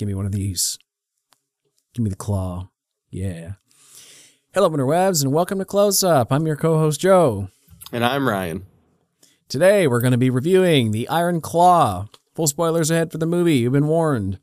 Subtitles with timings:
[0.00, 0.78] Give me one of these.
[1.92, 2.70] Give me the claw.
[3.10, 3.56] Yeah.
[4.54, 6.32] Hello, interwebs, and welcome to Close Up.
[6.32, 7.50] I'm your co-host Joe.
[7.92, 8.64] And I'm Ryan.
[9.50, 12.06] Today we're going to be reviewing the Iron Claw.
[12.34, 13.58] Full spoilers ahead for the movie.
[13.58, 14.38] You've been warned.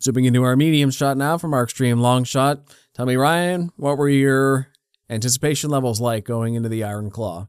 [0.00, 2.60] Zooming into our medium shot now from our extreme long shot.
[2.94, 4.68] Tell me, Ryan, what were your
[5.10, 7.48] anticipation levels like going into the Iron Claw?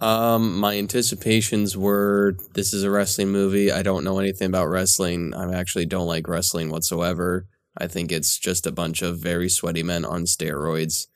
[0.00, 3.70] Um, my anticipations were this is a wrestling movie.
[3.70, 5.32] I don't know anything about wrestling.
[5.34, 7.46] I actually don't like wrestling whatsoever.
[7.78, 11.06] I think it's just a bunch of very sweaty men on steroids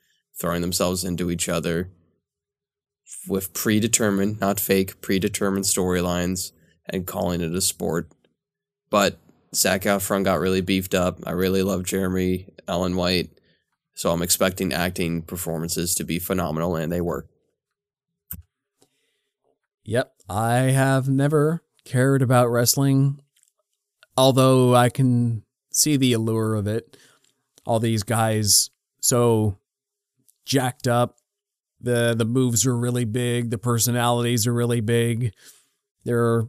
[0.40, 1.90] throwing themselves into each other
[3.26, 6.52] with predetermined, not fake, predetermined storylines
[6.88, 8.10] and calling it a sport.
[8.90, 9.18] But
[9.54, 11.20] Zac Efron got really beefed up.
[11.26, 13.30] I really love Jeremy Allen White.
[13.94, 17.26] So I'm expecting acting performances to be phenomenal, and they were.
[19.88, 23.20] Yep, I have never cared about wrestling,
[24.18, 26.94] although I can see the allure of it.
[27.64, 28.68] All these guys
[29.00, 29.56] so
[30.44, 31.16] jacked up.
[31.80, 35.32] The the moves are really big, the personalities are really big.
[36.04, 36.48] They're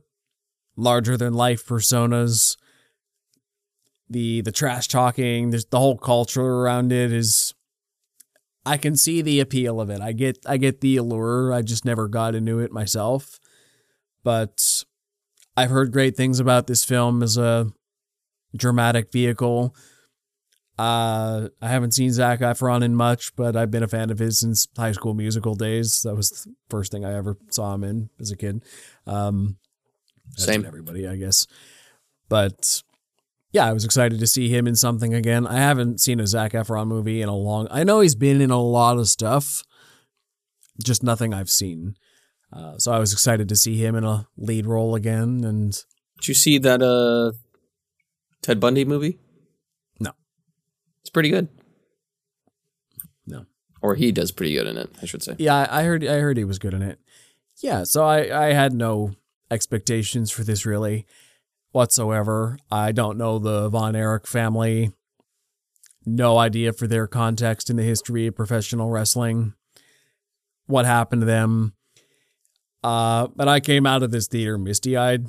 [0.76, 2.58] larger than life personas.
[4.10, 7.54] The the trash talking, there's the whole culture around it is
[8.70, 10.00] I can see the appeal of it.
[10.00, 11.52] I get I get the allure.
[11.52, 13.40] I just never got into it myself.
[14.24, 14.84] But
[15.58, 17.72] I've heard great things about this film as a
[18.56, 19.76] dramatic vehicle.
[20.78, 24.40] Uh, I haven't seen Zac Efron in much, but I've been a fan of his
[24.40, 26.04] since High School Musical days.
[26.04, 28.64] That was the first thing I ever saw him in as a kid.
[29.08, 29.58] Um,
[30.38, 30.64] Same.
[30.64, 31.48] everybody, I guess.
[32.30, 32.84] But
[33.52, 35.48] yeah, I was excited to see him in something again.
[35.48, 37.68] I haven't seen a Zac Efron movie in a long.
[37.72, 39.64] I know he's been in a lot of stuff,
[40.84, 41.96] just nothing I've seen.
[42.52, 45.44] Uh, so I was excited to see him in a lead role again.
[45.44, 45.72] And
[46.20, 47.38] Did you see that uh
[48.42, 49.20] Ted Bundy movie?
[50.00, 50.12] No.
[51.02, 51.48] It's pretty good.
[53.28, 53.46] No.
[53.82, 55.36] Or he does pretty good in it, I should say.
[55.38, 57.00] yeah, I heard I heard he was good in it.
[57.62, 59.12] Yeah, so I I had no
[59.52, 61.06] expectations for this really
[61.72, 62.58] whatsoever.
[62.72, 64.92] I don't know the Von Erich family.
[66.06, 69.54] No idea for their context in the history of professional wrestling.
[70.66, 71.74] What happened to them?
[72.84, 75.26] Uh, but I came out of this theater misty eyed.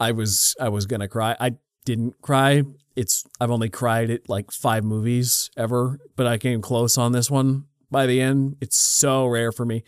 [0.00, 1.36] I was I was gonna cry.
[1.38, 2.62] I didn't cry.
[2.96, 7.30] It's I've only cried at like five movies ever, but I came close on this
[7.30, 8.56] one by the end.
[8.60, 9.84] It's so rare for me.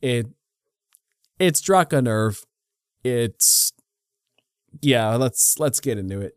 [0.00, 0.26] It
[1.38, 2.44] it struck a nerve.
[3.02, 3.72] It's
[4.82, 6.34] yeah, let's let's get into it.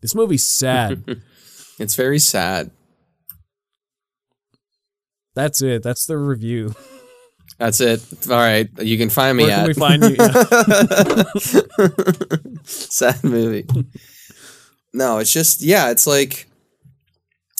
[0.00, 1.04] This movie's sad.
[1.78, 2.70] It's very sad.
[5.34, 5.82] That's it.
[5.82, 6.74] That's the review.
[7.58, 8.02] That's it.
[8.30, 8.68] All right.
[8.80, 10.16] You can find me Where can at we find you?
[10.18, 10.44] Yeah.
[12.64, 13.66] sad movie.
[14.92, 16.46] No, it's just yeah, it's like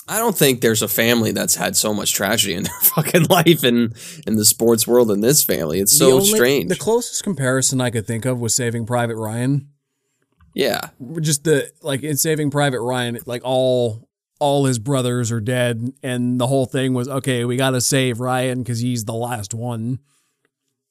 [0.07, 3.63] I don't think there's a family that's had so much tragedy in their fucking life
[3.63, 3.93] in
[4.27, 5.79] in the sports world in this family.
[5.79, 6.69] It's The so only- strange.
[6.69, 9.69] The closest comparison I could think of was Saving Private Ryan.
[10.53, 10.89] Yeah.
[11.21, 14.07] Just the like in Saving Private Ryan, like all
[14.39, 17.45] all his brothers are dead, and the whole thing was okay.
[17.45, 19.99] We got to save Ryan because he's the last one.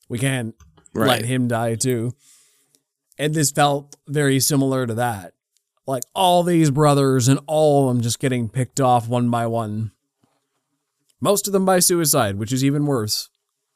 [0.09, 0.55] We can't
[0.95, 2.13] let him die too.
[3.19, 5.35] And this felt very similar to that.
[5.87, 9.93] Like all these brothers and all of them just getting picked off one by one.
[11.21, 13.29] Most of them by suicide, which is even worse.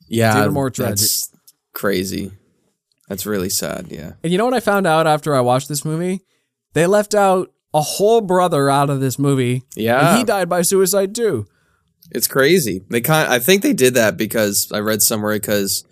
[0.09, 0.39] Yeah.
[0.41, 0.99] even more tragic.
[0.99, 1.31] That's
[1.73, 2.33] crazy.
[3.09, 4.13] That's really sad, yeah.
[4.23, 6.21] And you know what I found out after I watched this movie?
[6.73, 9.63] They left out a whole brother out of this movie.
[9.77, 10.11] Yeah.
[10.11, 11.47] And he died by suicide too.
[12.11, 12.83] It's crazy.
[12.89, 15.85] They kind I think they did that because I read somewhere because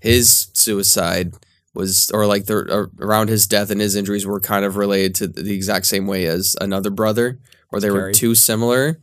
[0.00, 1.34] his suicide
[1.74, 5.14] was or like the or around his death and his injuries were kind of related
[5.16, 7.38] to the exact same way as another brother
[7.72, 9.00] or they were too similar.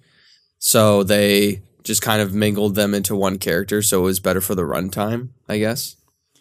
[0.60, 4.56] So they just kind of mingled them into one character so it was better for
[4.56, 5.96] the runtime, I guess.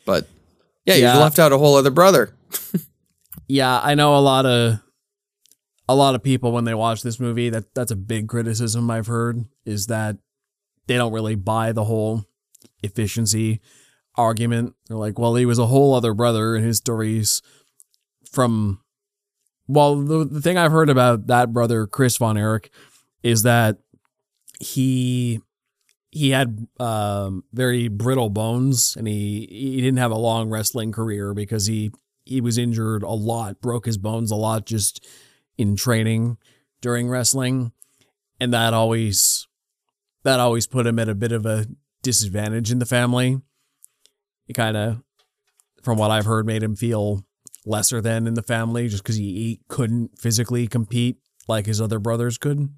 [0.04, 0.28] But
[0.90, 1.14] yeah, Yeah.
[1.14, 2.34] you left out a whole other brother.
[3.48, 4.80] Yeah, I know a lot of
[5.88, 9.08] a lot of people when they watch this movie that that's a big criticism I've
[9.08, 10.18] heard is that
[10.86, 12.24] they don't really buy the whole
[12.82, 13.60] efficiency
[14.16, 14.74] argument.
[14.88, 17.42] They're like, well, he was a whole other brother and his stories
[18.30, 18.80] from
[19.66, 22.70] well, the, the thing I've heard about that brother Chris Von Erich
[23.24, 23.78] is that
[24.60, 25.40] he
[26.10, 31.34] he had um, very brittle bones and he he didn't have a long wrestling career
[31.34, 31.90] because he
[32.24, 35.06] he was injured a lot, broke his bones a lot just
[35.56, 36.38] in training
[36.80, 37.72] during wrestling,
[38.38, 39.46] and that always
[40.22, 41.66] that always put him at a bit of a
[42.02, 43.40] disadvantage in the family.
[44.48, 45.02] It kind of,
[45.82, 47.24] from what I've heard, made him feel
[47.64, 51.98] lesser than in the family just because he, he couldn't physically compete like his other
[51.98, 52.68] brothers could,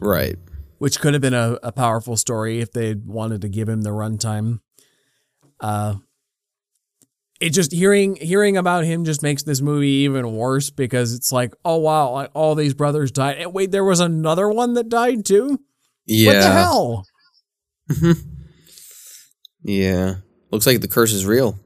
[0.00, 0.36] Right.
[0.82, 3.90] Which could have been a, a powerful story if they wanted to give him the
[3.90, 4.58] runtime.
[5.60, 5.94] Uh,
[7.40, 11.54] it just hearing hearing about him just makes this movie even worse because it's like,
[11.64, 13.36] oh wow, all these brothers died.
[13.38, 15.60] And wait, there was another one that died too.
[16.04, 16.26] Yeah.
[16.26, 17.06] What the hell?
[19.62, 20.14] Yeah.
[20.50, 21.60] Looks like the curse is real.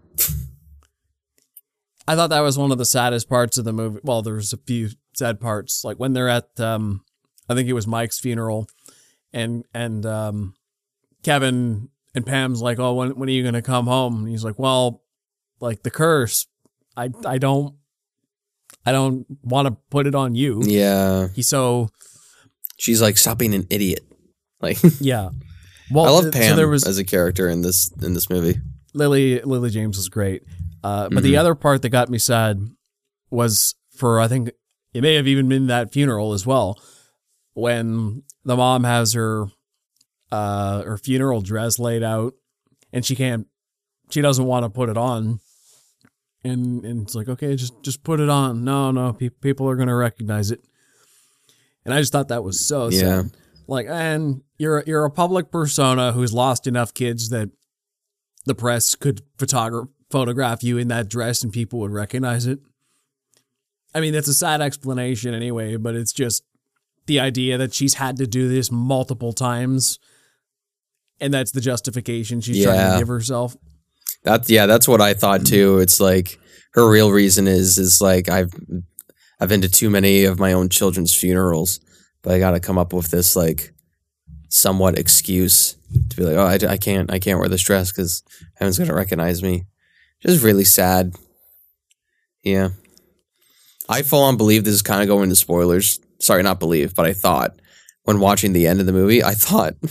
[2.06, 4.00] I thought that was one of the saddest parts of the movie.
[4.02, 7.00] Well, there's a few sad parts, like when they're at, um,
[7.48, 8.68] I think it was Mike's funeral,
[9.36, 10.54] and and um,
[11.22, 14.58] Kevin and Pam's like, "Oh, when when are you gonna come home?" And he's like,
[14.58, 15.02] "Well,
[15.60, 16.46] like the curse,
[16.96, 17.74] I I don't,
[18.84, 21.28] I don't want to put it on you." Yeah.
[21.34, 21.90] He's so
[22.78, 24.00] She's like, stop being an idiot.
[24.60, 25.28] Like yeah.
[25.90, 28.58] Well, I love Pam So there was as a character in this in this movie.
[28.94, 30.42] Lily Lily James was great.
[30.82, 31.38] Uh, but the Mhm.
[31.38, 32.66] other part that got me sad
[33.30, 34.50] was for I think
[34.94, 36.80] it may have even been that funeral as well,
[37.52, 39.46] when the mom has her
[40.32, 42.32] uh, her funeral dress laid out
[42.92, 43.46] and she can't
[44.10, 45.40] she doesn't want to put it on.
[46.44, 49.76] And and it's like okay just just put it on no no pe- people are
[49.76, 50.60] gonna recognize it,
[51.84, 53.00] and I just thought that was so Yeah.
[53.22, 53.36] sad.
[53.68, 57.50] Like, and you're you're a public persona who's lost enough kids that
[58.44, 62.60] the press could photograph photograph you in that dress and people would recognize it.
[63.92, 66.44] I mean, that's a sad explanation anyway, but it's just
[67.06, 69.98] the idea that she's had to do this multiple times,
[71.20, 73.56] and that's the justification she's trying to give herself.
[74.24, 75.78] That yeah, that's what I thought too.
[75.78, 76.38] It's like
[76.72, 78.52] her real reason is is like I've
[79.40, 81.80] I've been to too many of my own children's funerals,
[82.22, 83.72] but I got to come up with this like
[84.48, 85.76] somewhat excuse
[86.10, 88.22] to be like, oh, I, I can't I can't wear this dress because
[88.56, 89.64] everyone's gonna recognize me.
[90.20, 91.14] Just really sad.
[92.42, 92.70] Yeah,
[93.88, 96.00] I full on believe this is kind of going into spoilers.
[96.26, 97.52] Sorry, not believe, but I thought
[98.02, 99.74] when watching the end of the movie, I thought.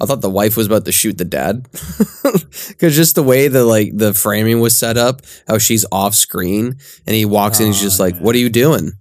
[0.00, 1.62] I thought the wife was about to shoot the dad
[2.68, 6.76] because just the way the like the framing was set up, how she's off screen
[7.06, 8.18] and he walks in, he's just Oh, like.
[8.18, 8.92] "What are you doing?"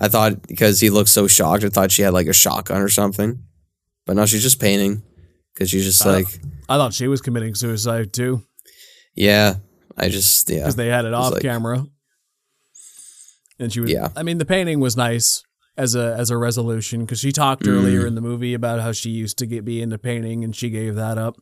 [0.00, 2.88] I thought because he looked so shocked, I thought she had like a shotgun or
[2.88, 3.44] something,
[4.06, 5.02] but no, she's just painting
[5.52, 6.26] because she's just Uh, like,
[6.68, 8.42] I thought she was committing suicide too
[9.14, 9.56] yeah,
[9.96, 11.86] I just yeah, because they had it off like- camera,
[13.58, 13.90] and she was.
[13.90, 14.08] Yeah.
[14.16, 15.42] I mean, the painting was nice
[15.76, 17.72] as a as a resolution because she talked Mm.
[17.72, 20.70] earlier in the movie about how she used to get be into painting and she
[20.70, 21.36] gave that up.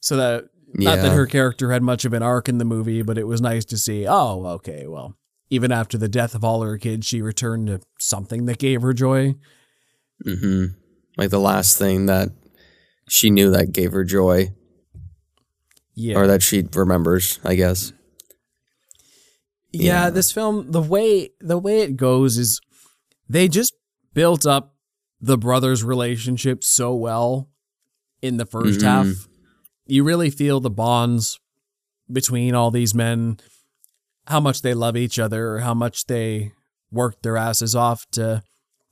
[0.00, 0.44] So that
[0.74, 3.40] not that her character had much of an arc in the movie, but it was
[3.40, 4.06] nice to see.
[4.08, 5.16] Oh, okay, well,
[5.50, 8.92] even after the death of all her kids, she returned to something that gave her
[8.92, 9.34] joy.
[10.24, 10.66] hmm
[11.16, 12.28] like the last thing that
[13.08, 14.54] she knew that gave her joy
[15.94, 17.92] Yeah, or that she remembers, I guess.
[19.72, 20.10] Yeah, Yeah.
[20.10, 22.60] this film the way the way it goes is
[23.28, 23.74] they just
[24.14, 24.74] built up
[25.20, 27.48] the brothers relationship so well
[28.22, 28.82] in the 1st Mhm.
[28.82, 29.28] half
[29.86, 31.38] you really feel the bonds
[32.10, 33.38] between all these men
[34.26, 36.52] how much they love each other how much they
[36.90, 38.42] work their asses off to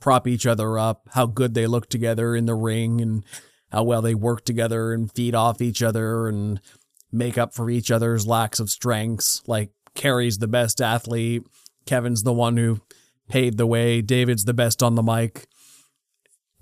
[0.00, 3.24] prop each other up how good they look together in the ring and
[3.70, 6.60] how well they work together and feed off each other and
[7.10, 11.42] make up for each other's lacks of strengths like Kerry's the best athlete
[11.84, 12.80] Kevin's the one who
[13.28, 15.46] paved the way David's the best on the mic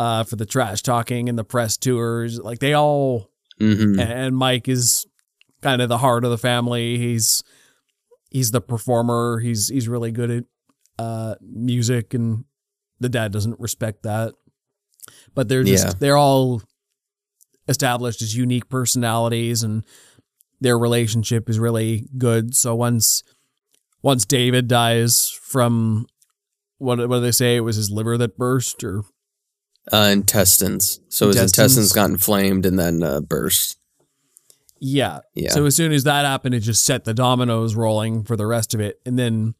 [0.01, 4.69] uh, for the trash talking and the press tours like they all hmm and Mike
[4.69, 5.07] is
[5.63, 6.99] kind of the heart of the family.
[6.99, 7.43] He's
[8.31, 9.39] he's the performer.
[9.41, 10.45] He's he's really good at
[10.99, 12.45] uh, music, and
[13.01, 14.35] the dad doesn't respect that.
[15.35, 15.93] But they're just Yeah.
[15.99, 16.63] they're all
[17.69, 19.83] established as unique personalities, and
[20.61, 22.55] their relationship is really good.
[22.55, 23.23] So once
[24.03, 26.07] once David dies from
[26.79, 27.57] what what do they say?
[27.57, 29.03] It was his liver that burst, or
[29.93, 31.01] Uh, intestines.
[31.09, 31.53] So his Intestines.
[31.77, 33.79] intestines got inflamed and then uh, burst.
[34.79, 35.21] Yeah.
[35.35, 35.51] Yeah.
[35.53, 38.75] So as soon as that happened, it just set the dominoes rolling for the rest
[38.75, 39.01] of it.
[39.07, 39.55] And then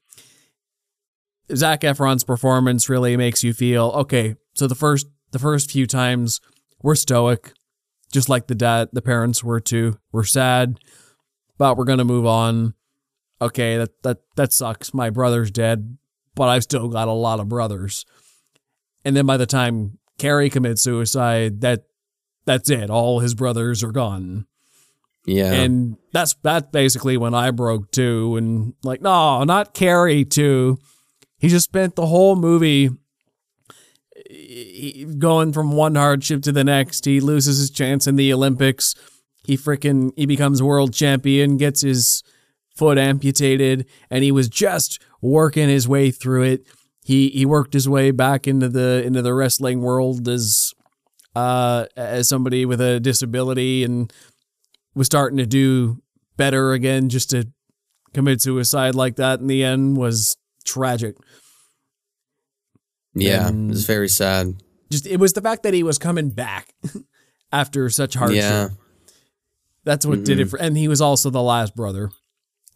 [1.55, 4.35] Zac Efron's performance really makes you feel okay.
[4.55, 6.41] So the first the first few times
[6.83, 7.53] we're stoic,
[8.13, 9.99] just like the dad the parents were too.
[10.13, 10.79] We're sad,
[11.59, 12.75] but we're gonna move on.
[13.41, 14.95] Okay, that that that sucks.
[14.95, 15.99] My brother's dead,
[16.35, 18.05] but I've still got a lot of brothers.
[19.05, 21.85] And then by the time Kerry commits suicide, that
[22.45, 22.91] that's it.
[22.91, 24.47] All his brothers are gone.
[25.27, 25.53] yeah.
[25.53, 30.79] And that's that's basically when I broke too, and like, no, not Kerry too.
[31.39, 32.89] He just spent the whole movie
[35.19, 37.05] going from one hardship to the next.
[37.05, 38.95] He loses his chance in the Olympics.
[39.45, 42.23] He freaking he becomes world champion, gets his
[42.75, 46.67] foot amputated, and he was just working his way through it.
[47.05, 50.75] He he worked his way back into the into the wrestling world as
[51.35, 54.13] uh as somebody with a disability and
[54.95, 56.03] was starting to do
[56.37, 57.47] better again just to
[58.13, 61.17] commit suicide like that in the end was tragic.
[63.19, 64.55] Yeah, And- was very sad.
[64.91, 66.73] Just it was the fact that he was coming back
[67.53, 68.41] after such hardship.
[68.43, 68.69] Yeah,
[69.85, 72.11] That's what did it for and he was also the last brother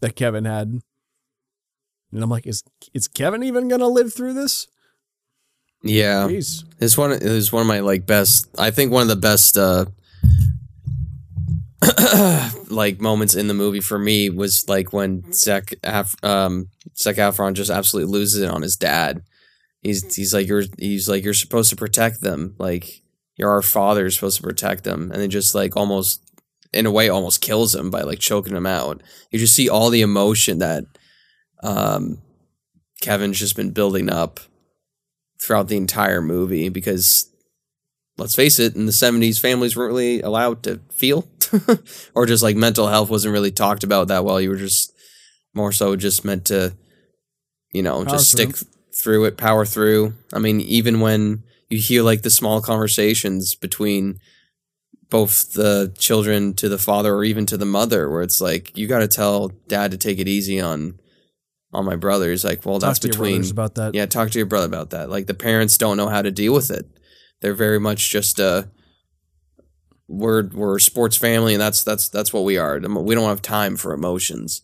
[0.01, 0.67] that Kevin had.
[2.11, 4.67] And I'm like, is is Kevin even gonna live through this?
[5.83, 6.27] yeah.
[6.27, 6.65] Jeez.
[6.79, 7.11] It's one.
[7.13, 8.47] It was one of my like best.
[8.59, 9.85] I think one of the best uh
[12.69, 16.67] like moments in the movie for me was like when Zac Af- um
[16.97, 19.23] Zac Efron just absolutely loses it on his dad.
[19.81, 22.55] He's he's like you're he's like you're supposed to protect them.
[22.57, 23.01] Like
[23.35, 26.21] you're our father, you're supposed to protect them, and then just like almost
[26.73, 29.01] in a way almost kills him by like choking him out.
[29.31, 30.85] You just see all the emotion that
[31.63, 32.21] um
[33.01, 34.39] Kevin's just been building up
[35.41, 37.27] throughout the entire movie because
[38.17, 41.27] let's face it, in the 70s, families weren't really allowed to feel
[42.13, 44.39] or just like mental health wasn't really talked about that well.
[44.39, 44.93] You were just
[45.55, 46.75] more so just meant to,
[47.73, 50.13] you know, Power just stick through it, power through.
[50.33, 54.19] I mean, even when you hear like the small conversations between
[55.09, 58.87] both the children to the father or even to the mother where it's like you
[58.87, 60.97] got to tell dad to take it easy on
[61.73, 63.93] on my brother he's like well Talk that's to between brothers about that.
[63.93, 65.09] yeah, talk to your brother about that.
[65.09, 66.85] Like the parents don't know how to deal with it.
[67.41, 68.63] They're very much just uh
[70.07, 72.79] we're we're a sports family and that's that's that's what we are.
[72.79, 74.61] We don't have time for emotions.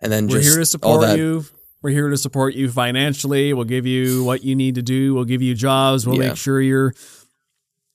[0.00, 1.44] And then We're just here to all support that you.
[1.82, 3.52] We're here to support you financially.
[3.52, 5.14] We'll give you what you need to do.
[5.14, 6.06] We'll give you jobs.
[6.06, 6.28] We'll Yeah.
[6.28, 6.94] make sure you're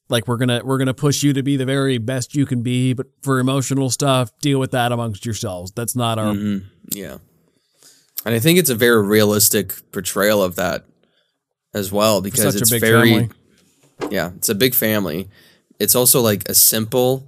[0.09, 2.93] like we're gonna we're gonna push you to be the very best you can be.
[2.93, 5.71] But for emotional stuff, deal with that amongst yourselves.
[5.75, 6.63] That's not our Mhm.
[6.93, 7.17] Yeah.
[8.25, 10.85] And I think it's a very realistic portrayal of that
[11.73, 13.29] as well because it's a big very family.
[14.11, 15.29] Yeah, it's a big family.
[15.79, 17.27] It's also like a simple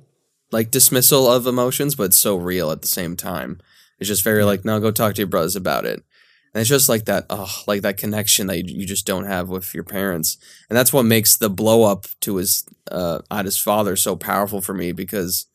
[0.51, 3.59] like dismissal of emotions, but it's so real at the same time.
[3.99, 6.03] It's just very like, no, go talk to your brothers about it.
[6.53, 9.49] And it's just like that, oh, like that connection that you, you just don't have
[9.49, 10.37] with your parents.
[10.69, 14.61] And that's what makes the blow up to his uh at his father so powerful
[14.61, 15.45] for me because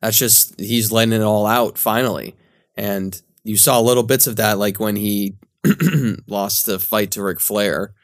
[0.00, 2.34] that's just he's letting it all out finally.
[2.76, 5.36] And you saw little bits of that like when he
[6.26, 7.94] lost the fight to Ric Flair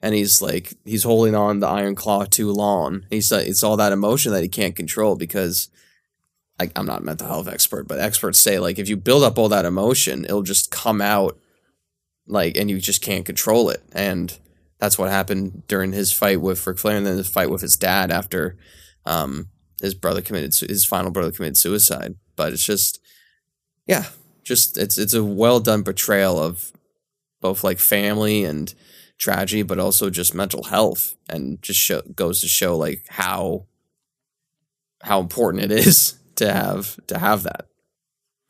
[0.00, 3.04] and he's like he's holding on the iron claw too long.
[3.10, 5.68] He's uh, it's all that emotion that he can't control because
[6.60, 9.38] like I'm not a mental health expert, but experts say like if you build up
[9.38, 11.38] all that emotion, it'll just come out
[12.26, 13.82] like and you just can't control it.
[13.92, 14.36] And
[14.78, 17.76] that's what happened during his fight with Ric Flair and then his fight with his
[17.76, 18.56] dad after
[19.06, 19.48] um
[19.80, 22.16] his brother committed his final brother committed suicide.
[22.36, 23.00] But it's just
[23.86, 24.06] yeah,
[24.42, 26.72] just it's it's a well done portrayal of
[27.40, 28.72] both like family and
[29.18, 33.66] tragedy, but also just mental health, and just show, goes to show like how
[35.02, 37.66] how important it is to have to have that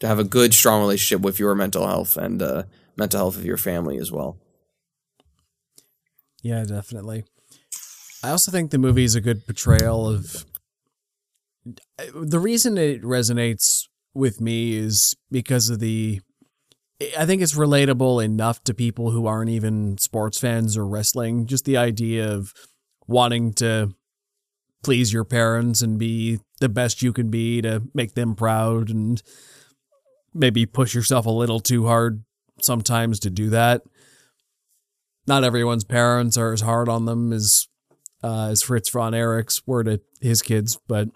[0.00, 2.64] to have a good strong relationship with your mental health and uh,
[2.97, 4.39] mental health of your family as well.
[6.43, 7.25] Yeah, definitely.
[8.23, 10.45] I also think the movie is a good portrayal of
[12.15, 16.21] the reason it resonates with me is because of the
[17.19, 21.47] I think it's relatable enough to people who aren't even sports fans or wrestling.
[21.47, 22.53] Just the idea of
[23.07, 23.95] wanting to
[24.83, 29.23] please your parents and be the best you can be to make them proud and
[30.33, 32.23] maybe push yourself a little too hard
[32.61, 33.82] sometimes to do that.
[35.26, 37.68] Not everyone's parents are as hard on them as
[38.23, 41.08] uh, as Fritz von Erich's were to his kids, but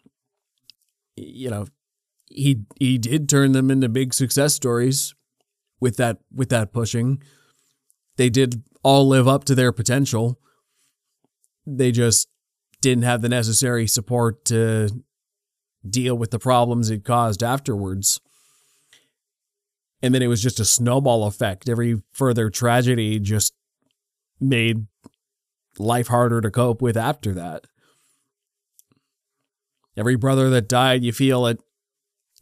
[1.17, 1.67] you know,
[2.27, 5.15] he he did turn them into big success stories
[5.81, 7.23] with that with that pushing.
[8.17, 10.41] They did all live up to their potential.
[11.67, 12.29] They just
[12.81, 14.89] didn't have the necessary support to
[15.89, 18.21] deal with the problems it caused afterwards.
[20.03, 21.69] And then it was just a snowball effect.
[21.69, 23.53] Every further tragedy just
[24.41, 24.87] made
[25.79, 27.65] life harder to cope with after that.
[29.97, 31.61] Every brother that died, you feel it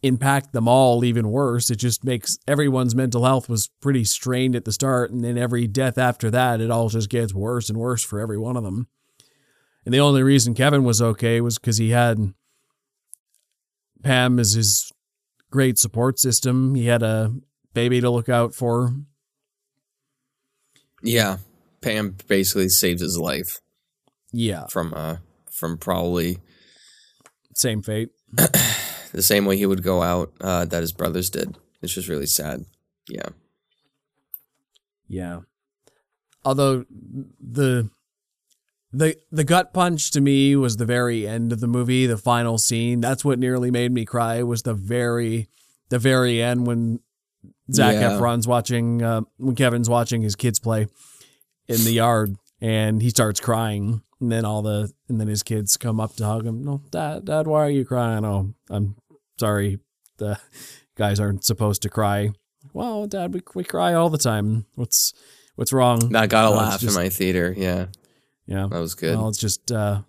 [0.02, 1.70] impact them all even worse.
[1.70, 5.66] It just makes everyone's mental health was pretty strained at the start, and then every
[5.66, 8.88] death after that, it all just gets worse and worse for every one of them.
[9.84, 12.34] And the only reason Kevin was okay was because he had
[14.02, 14.92] Pam as his
[15.50, 16.74] great support system.
[16.74, 17.34] He had a
[17.74, 18.94] baby to look out for.
[21.02, 21.38] Yeah,
[21.82, 23.60] Pam basically saved his life
[24.32, 25.16] Yeah, from uh
[25.50, 26.38] from probably
[27.54, 28.10] same fate.
[28.32, 31.56] the same way he would go out uh, that his brothers did.
[31.80, 32.64] it's just really sad.
[33.08, 33.28] Yeah.
[35.08, 35.40] Yeah.
[36.44, 36.84] Although
[37.40, 37.90] the
[38.96, 42.58] the the gut punch to me was the very end of the movie, the final
[42.58, 43.00] scene.
[43.00, 44.42] That's what nearly made me cry.
[44.42, 45.48] Was the very
[45.88, 47.00] the very end when
[47.72, 48.12] Zac Yeah.
[48.12, 50.86] Efron's watching uh, when Kevin's watching his kids play
[51.68, 55.76] in the yard, and he starts crying, and then all the and then his kids
[55.76, 56.64] come up to hug him.
[56.64, 58.24] No, Dad, Dad, why are you crying?
[58.24, 58.96] Oh, I'm
[59.38, 59.78] sorry.
[60.18, 60.38] The
[60.96, 62.30] guys aren't supposed to cry.
[62.72, 64.66] Well, Dad, we we cry all the time.
[64.76, 65.12] What's
[65.56, 66.14] what's wrong?
[66.16, 67.52] I got a laugh just- in my theater.
[67.56, 67.86] Yeah.
[68.46, 68.68] Yeah.
[68.70, 69.16] That was good.
[69.16, 70.02] Well, it's just uh,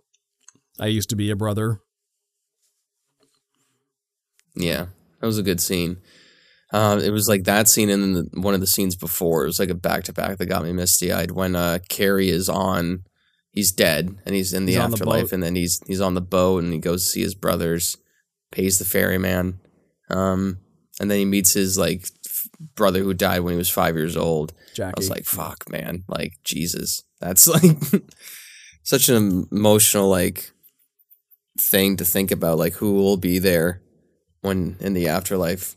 [0.80, 1.80] I used to be a brother.
[4.56, 4.88] Yeah,
[5.20, 5.98] that was a good scene.
[6.74, 9.44] Um, it was like that scene and then the, one of the scenes before.
[9.44, 12.30] It was like a back to back that got me misty eyed when uh, Kerry
[12.30, 13.04] is on.
[13.52, 16.14] He's dead and he's in the He's on the afterlife, and then he's he's on
[16.14, 17.98] the boat and he goes to see his brothers,
[18.52, 19.60] pays the ferryman,
[20.10, 20.60] um,
[21.00, 24.16] and then he meets his like f- brother who died when he was five years
[24.16, 24.54] old.
[24.76, 24.94] Jackie.
[24.96, 26.04] I was like, fuck, man.
[26.08, 27.02] Like, Jesus.
[27.20, 27.78] That's like
[28.84, 30.52] such an emotional, like,
[31.60, 32.58] thing to think about.
[32.58, 33.82] Like, who will be there
[34.42, 35.76] when in the afterlife?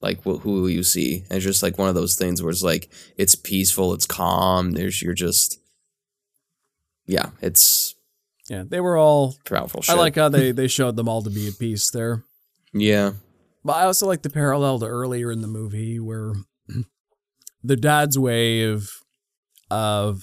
[0.00, 1.24] Like, wh- who will you see?
[1.28, 4.72] And it's just like one of those things where it's like, it's peaceful, it's calm.
[4.72, 5.58] There's, you're just,
[7.06, 7.94] yeah, it's
[8.48, 9.36] yeah, they were all.
[9.44, 12.24] powerful I like how they they showed them all to be at peace there.
[12.72, 13.12] yeah.
[13.64, 16.34] But I also like the parallel to earlier in the movie where
[17.64, 18.88] the dad's way of
[19.70, 20.22] of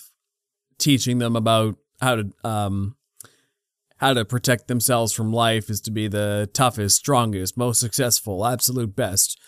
[0.84, 2.96] teaching them about how to um
[3.98, 8.96] how to protect themselves from life is to be the toughest, strongest, most successful, absolute
[8.96, 9.40] best.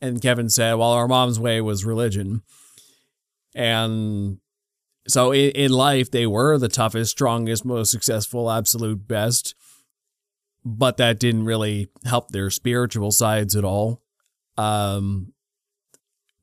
[0.00, 2.42] And Kevin said, well, our mom's way was religion.
[3.54, 4.38] And
[5.08, 9.54] so in, in life, they were the toughest, strongest, most successful, absolute best
[10.64, 14.02] but that didn't really help their spiritual sides at all.
[14.56, 15.32] Um,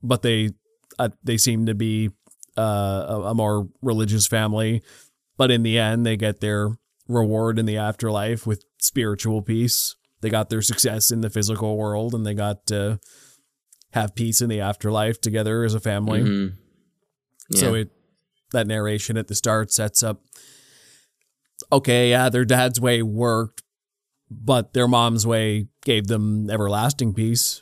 [0.04, 0.52] but they
[1.00, 2.12] uh, they seem to be
[2.58, 4.82] uh, a, more religious family,
[5.38, 9.96] but in the end, they get their reward in the afterlife with spiritual peace.
[10.22, 13.00] They got their success in the physical world, and they got to
[13.94, 16.22] have peace in the afterlife together as a family.
[16.22, 16.54] Mhm.
[17.54, 17.92] So it
[18.54, 20.22] that narration at the start sets up
[21.72, 23.64] okay, yeah, their dad's way worked,
[24.30, 27.62] but their mom's way gave them everlasting peace.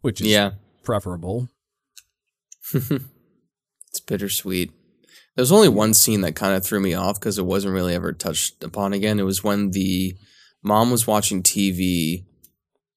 [0.00, 0.52] Which is yeah.
[0.82, 1.48] preferable.
[2.74, 4.72] It's bittersweet.
[5.36, 8.12] There's only one scene that kind of threw me off because it wasn't really ever
[8.12, 9.18] touched upon again.
[9.18, 10.16] It was when the
[10.62, 12.24] mom was watching TV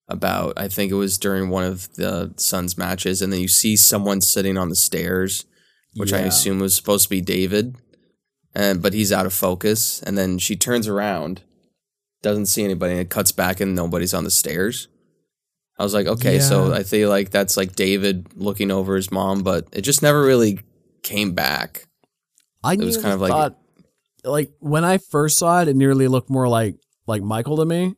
[0.08, 3.76] about, I think it was during one of the sons matches, and then you see
[3.76, 5.46] someone sitting on the stairs,
[5.96, 7.78] which I assume was supposed to be David,
[8.54, 10.02] and but he's out of focus.
[10.04, 11.42] And then she turns around,
[12.22, 14.88] doesn't see anybody, and it cuts back, and nobody's on the stairs.
[15.78, 19.44] I was like, okay, so I feel like that's like David looking over his mom,
[19.44, 20.60] but it just never really
[21.04, 21.88] came back.
[22.64, 23.58] I it was kind of like- thought,
[24.24, 26.76] like when I first saw it, it nearly looked more like
[27.08, 27.96] like Michael to me.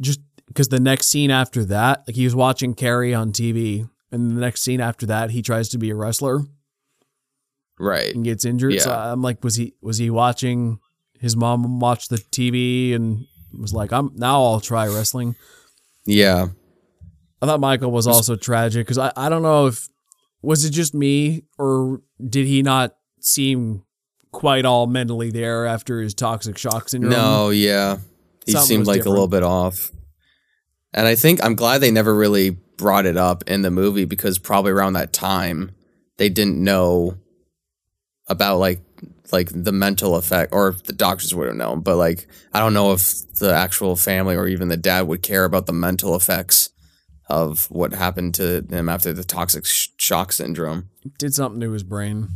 [0.00, 4.30] Just because the next scene after that, like he was watching Kerry on TV, and
[4.36, 6.40] the next scene after that, he tries to be a wrestler.
[7.78, 8.14] Right.
[8.14, 8.80] and gets injured.
[8.80, 10.78] So I'm like, was he was he watching
[11.20, 15.36] his mom watch the TV and was like, I'm now I'll try wrestling.
[16.06, 16.46] Yeah.
[17.42, 19.88] I thought Michael was also tragic because I, I don't know if
[20.42, 23.82] was it just me or did he not seem
[24.32, 27.12] quite all mentally there after his toxic shock syndrome?
[27.12, 27.98] No, yeah.
[28.44, 29.06] He Something seemed like different.
[29.08, 29.90] a little bit off.
[30.94, 34.38] And I think I'm glad they never really brought it up in the movie because
[34.38, 35.74] probably around that time
[36.16, 37.18] they didn't know
[38.28, 38.80] about like
[39.32, 42.92] like the mental effect or the doctors would have known, but like I don't know
[42.92, 46.70] if the actual family or even the dad would care about the mental effects
[47.28, 50.90] of what happened to him after the toxic sh- shock syndrome.
[51.18, 52.28] Did something to his brain.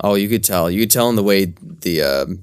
[0.00, 0.70] Oh, you could tell.
[0.70, 2.42] You could tell in the way the um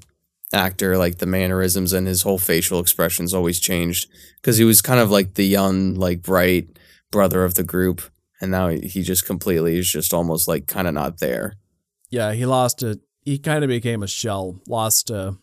[0.52, 5.00] actor, like the mannerisms and his whole facial expressions, always changed because he was kind
[5.00, 6.78] of like the young, like bright
[7.10, 8.02] brother of the group,
[8.40, 11.54] and now he he just completely is just almost like kind of not there.
[12.10, 13.00] Yeah, he lost it.
[13.22, 15.36] He kind of became a shell, lost a,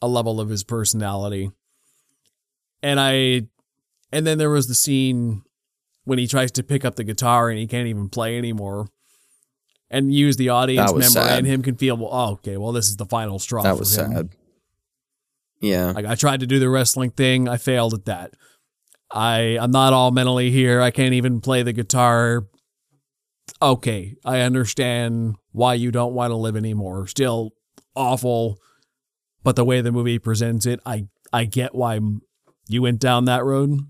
[0.00, 1.50] a level of his personality.
[2.82, 3.48] And I,
[4.12, 5.42] and then there was the scene
[6.08, 8.88] when he tries to pick up the guitar and he can't even play anymore.
[9.90, 11.38] And use the audience member sad.
[11.38, 13.62] and him can feel, well, oh, okay, well, this is the final straw.
[13.62, 14.12] that for was him.
[14.12, 14.28] sad.
[15.60, 18.34] Yeah, Like I tried to do the wrestling thing, I failed at that.
[19.10, 20.80] I I'm not all mentally here.
[20.80, 22.46] I can't even play the guitar.
[23.60, 27.06] Okay, I understand why you don't want to live anymore.
[27.06, 27.52] Still
[27.96, 28.58] awful,
[29.42, 31.98] but the way the movie presents it, I I get why
[32.68, 33.80] you went down that road.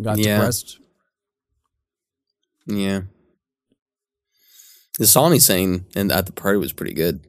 [0.00, 0.36] Got Yeah.
[0.36, 0.78] depressed.
[2.66, 3.02] Yeah.
[4.98, 7.26] The song he's saying and at the party was pretty good.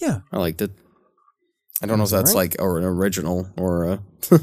[0.00, 0.20] Yeah.
[0.32, 0.72] I liked it.
[1.82, 2.52] I don't know if That's alright.
[2.52, 4.02] like or an original or a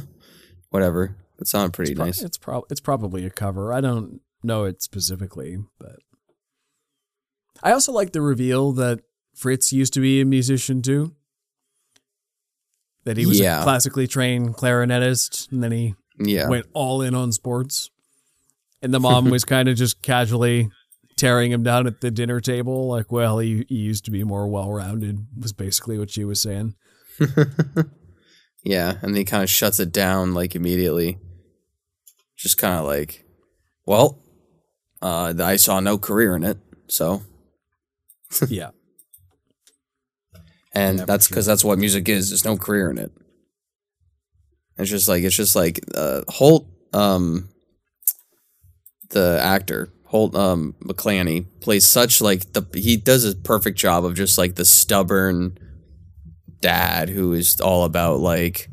[0.70, 1.18] whatever.
[1.40, 2.22] It sounded pretty It's, pro- nice.
[2.22, 3.74] it's, prob- it's probably a cover.
[3.74, 5.98] I don't know it specifically, but
[7.64, 9.00] I also like the reveal that
[9.36, 11.16] Fritz used to be a musician too.
[13.06, 13.62] That he was Yeah.
[13.62, 16.48] a classically trained clarinetist, and then he Yeah.
[16.48, 17.90] went all in on sports.
[18.82, 20.70] And the mom was kind of just casually
[21.18, 24.48] tearing him down at the dinner table, like, well, he, he used to be more
[24.48, 26.76] well rounded, was basically what she was saying.
[28.64, 31.20] yeah, and he kind of shuts it down like immediately.
[32.36, 33.26] Just kind of like,
[33.86, 34.22] well,
[35.02, 37.22] uh, I saw no career in it, so
[38.48, 38.72] yeah.
[40.74, 42.30] and that's because that's what music is.
[42.30, 43.12] There's no career in it.
[44.78, 47.50] It's just like it's just like uh, Holt, um,
[49.10, 54.16] the actor Holt um, McCallany plays such like the he does a perfect job of
[54.16, 55.58] just like the stubborn
[56.62, 58.70] dad who is all about like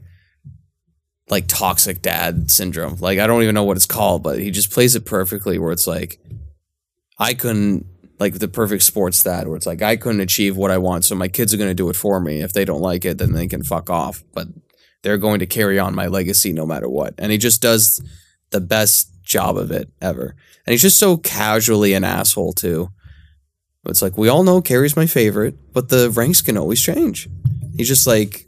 [1.30, 2.96] like toxic dad syndrome.
[3.00, 5.58] Like I don't even know what it's called, but he just plays it perfectly.
[5.58, 6.20] Where it's like
[7.18, 7.86] I couldn't
[8.18, 11.14] like the perfect sports dad, where it's like I couldn't achieve what I want, so
[11.14, 12.42] my kids are going to do it for me.
[12.42, 14.22] If they don't like it, then they can fuck off.
[14.34, 14.48] But
[15.02, 17.14] they're going to carry on my legacy no matter what.
[17.18, 18.02] And he just does
[18.50, 20.34] the best job of it ever.
[20.66, 22.90] And he's just so casually an asshole too.
[23.86, 27.28] It's like we all know Kerry's my favorite, but the ranks can always change.
[27.76, 28.46] He just like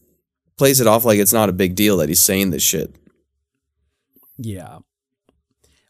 [0.59, 2.95] plays it off like it's not a big deal that he's saying this shit.
[4.37, 4.79] Yeah.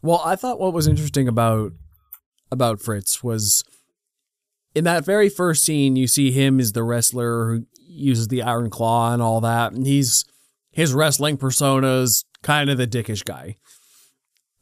[0.01, 1.73] Well, I thought what was interesting about
[2.51, 3.65] about Fritz was
[4.75, 8.71] in that very first scene you see him as the wrestler who uses the iron
[8.71, 10.25] claw and all that and he's
[10.73, 13.57] his wrestling persona's kind of the dickish guy.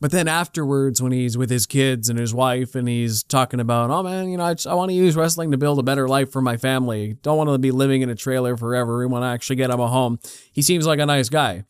[0.01, 3.91] But then afterwards when he's with his kids and his wife and he's talking about,
[3.91, 6.09] "Oh man, you know, I, just, I want to use wrestling to build a better
[6.09, 7.19] life for my family.
[7.23, 8.99] Don't want to be living in a trailer forever.
[8.99, 10.19] We want to actually get him a home."
[10.53, 11.65] He seems like a nice guy.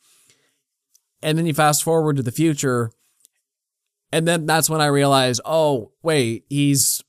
[1.22, 2.92] And then you fast forward to the future,
[4.12, 7.02] and then that's when I realized, oh wait, he's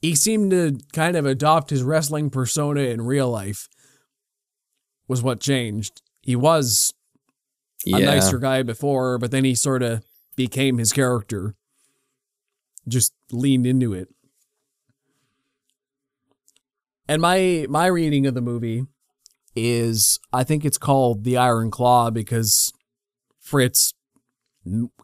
[0.00, 3.68] he seemed to kind of adopt his wrestling persona in real life.
[5.06, 6.02] Was what changed.
[6.28, 6.92] He was
[7.86, 10.04] a nicer guy before, but then he sort of
[10.36, 11.54] became his character.
[12.86, 14.08] Just leaned into it.
[17.08, 18.84] And my my reading of the movie
[19.56, 22.74] is I think it's called The Iron Claw because
[23.40, 23.94] Fritz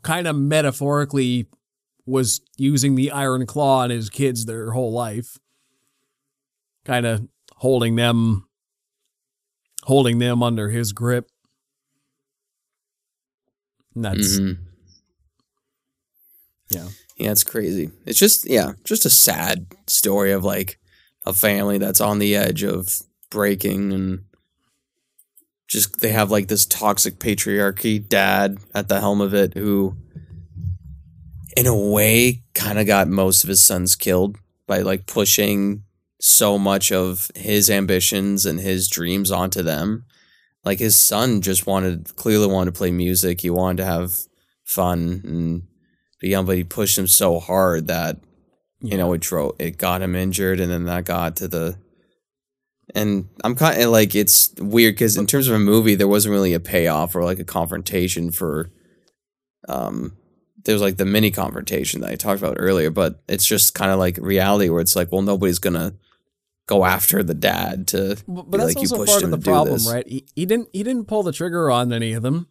[0.02, 1.46] kind of metaphorically
[2.04, 5.38] was using the iron claw on his kids their whole life
[6.84, 8.46] kind of holding them
[9.84, 11.28] holding them under his grip
[13.94, 14.58] and that's Mhm.
[16.70, 17.90] yeah Yeah, it's crazy.
[18.06, 20.80] It's just yeah, just a sad story of like
[21.24, 24.24] a family that's on the edge of breaking and
[25.68, 29.96] just they have like this toxic patriarchy dad at the helm of it who
[31.56, 35.84] in a way kind of got most of his sons killed by like pushing
[36.24, 40.06] so much of his ambitions and his dreams onto them.
[40.64, 43.42] Like his son just wanted clearly wanted to play music.
[43.42, 44.14] He wanted to have
[44.64, 45.62] fun and
[46.20, 48.16] be young, but he pushed him so hard that
[48.80, 51.76] you know it drove it got him injured, and then that got to the.
[52.94, 56.32] And I'm kind of like it's weird because in terms of a movie, there wasn't
[56.32, 58.70] really a payoff or like a confrontation for.
[59.68, 60.16] Um,
[60.64, 63.90] there was like the mini confrontation that I talked about earlier, but it's just kind
[63.90, 65.94] of like reality where it's like, well, nobody's gonna
[66.66, 68.16] go after the dad to.
[68.26, 69.92] but, but that's like, you also pushed part of him the to do problem this.
[69.92, 70.06] right?
[70.08, 72.48] He, he didn't he didn't pull the trigger on any of them.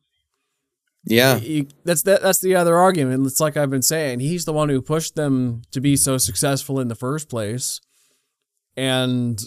[1.06, 3.26] Yeah, He- that's that, that's the other argument.
[3.28, 6.80] It's like i've been saying he's the one who pushed them to be so successful
[6.80, 7.82] in the first place.
[8.78, 9.42] And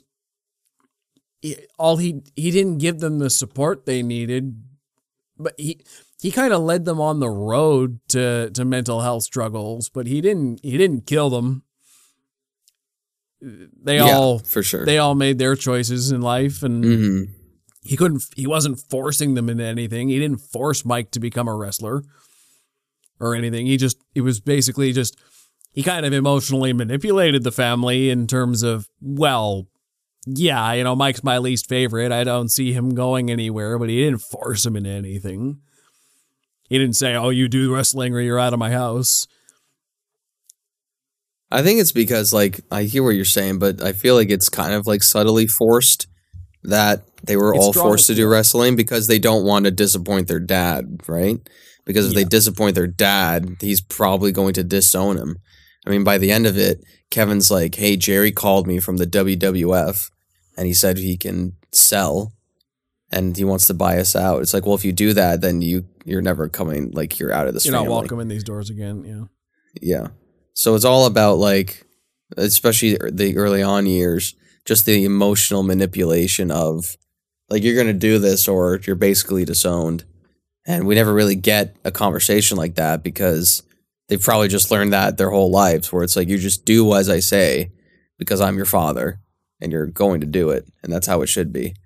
[1.41, 4.63] he, all he he didn't give them the support they needed
[5.39, 5.81] but he
[6.23, 10.21] he kind of led them on the road to to mental health struggles but he
[10.21, 11.63] didn't he didn't kill them
[13.41, 14.85] they yeah, all for sure.
[14.85, 17.23] they all made their choices in life and hmm
[17.87, 20.09] he couldn't he wasn't forcing them into anything.
[20.09, 22.03] He didn't force mike to become a wrestler
[23.21, 23.67] or anything.
[23.67, 25.17] He just it was basically just
[25.73, 29.69] he kind of emotionally manipulated the family in terms of well
[30.27, 32.13] yeah you know mike's my least favorite.
[32.13, 35.61] I don't see him going anywhere but he didn't force him into anything.
[36.69, 39.29] He didn't say oh you do wrestling or you're out of my house
[41.51, 44.49] I think it's because like I hear what you're saying, but I feel like it's
[44.49, 46.07] kind of like subtly forced
[46.65, 50.27] that they were It's all forced to do wrestling because they don't want to disappoint
[50.29, 51.39] their dad, right?
[51.87, 55.39] because if they disappoint their dad, he's probably going to disown him.
[55.87, 59.07] I mean, by the end of it, Kevin's like, "Hey, Jerry called me from the
[59.07, 60.11] WWF,
[60.57, 62.33] and he said he can sell,
[63.13, 65.63] and he wants to buy us out." It's like, well, if you do that, then
[65.63, 66.91] you you're never coming.
[66.91, 67.65] Like you're out of this.
[67.65, 69.05] You're not welcome in these doors again.
[69.05, 69.25] Yeah.
[69.81, 70.09] Yeah.
[70.57, 71.85] So it's all about like,
[72.39, 76.97] especially the early on years, just the emotional manipulation of
[77.51, 80.05] like you're gonna do this or you're basically disowned.
[80.67, 83.63] And we never really get a conversation like that because
[84.09, 87.11] they've probably just learned that their whole lives, where it's like you just do as
[87.11, 87.71] I say
[88.19, 89.21] because I'm your father
[89.61, 91.77] and you're going to do it, and that's how it should be.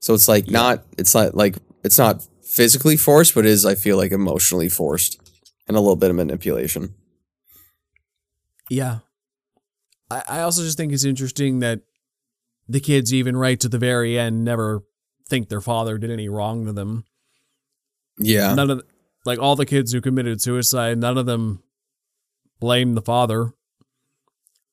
[0.00, 3.76] So it's like not it's not like it's not physically forced, but it is I
[3.76, 5.20] feel like emotionally forced
[5.68, 6.96] and a little bit of manipulation.
[8.72, 8.98] Yeah.
[10.10, 11.80] I, I also just think it's interesting that
[12.68, 14.82] the kids, even right to the very end, never
[15.28, 17.04] think their father did any wrong to them.
[18.18, 18.54] Yeah.
[18.54, 18.82] None of
[19.26, 21.62] like all the kids who committed suicide, none of them
[22.60, 23.52] blamed the father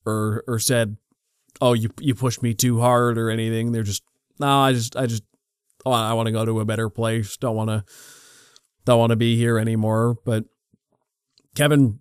[0.06, 0.96] or or said,
[1.60, 3.72] "Oh, you you pushed me too hard" or anything.
[3.72, 4.04] They're just,
[4.40, 5.24] "No, I just I just
[5.86, 7.38] oh, I want to go to a better place.
[7.38, 7.84] Don't want to
[8.86, 10.46] don't want to be here anymore." But
[11.56, 12.00] Kevin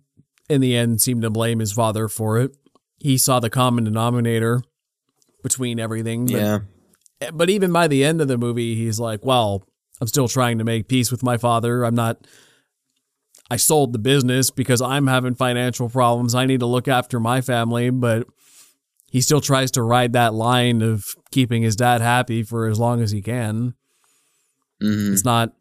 [0.49, 2.51] in the end seemed to blame his father for it.
[2.99, 4.61] He saw the common denominator
[5.43, 6.25] between everything.
[6.25, 6.59] But Yeah.
[7.33, 9.63] but even by the end of the movie, he's like, well,
[10.01, 11.83] I'm still trying to make peace with my father.
[11.83, 12.25] I'm not.
[13.51, 16.35] I sold the business because I'm having financial problems.
[16.35, 18.27] I need to look after my family, but
[19.09, 23.01] he still tries to ride that line of keeping his dad happy for as long
[23.01, 23.73] as he can.
[24.79, 25.53] hmm It's not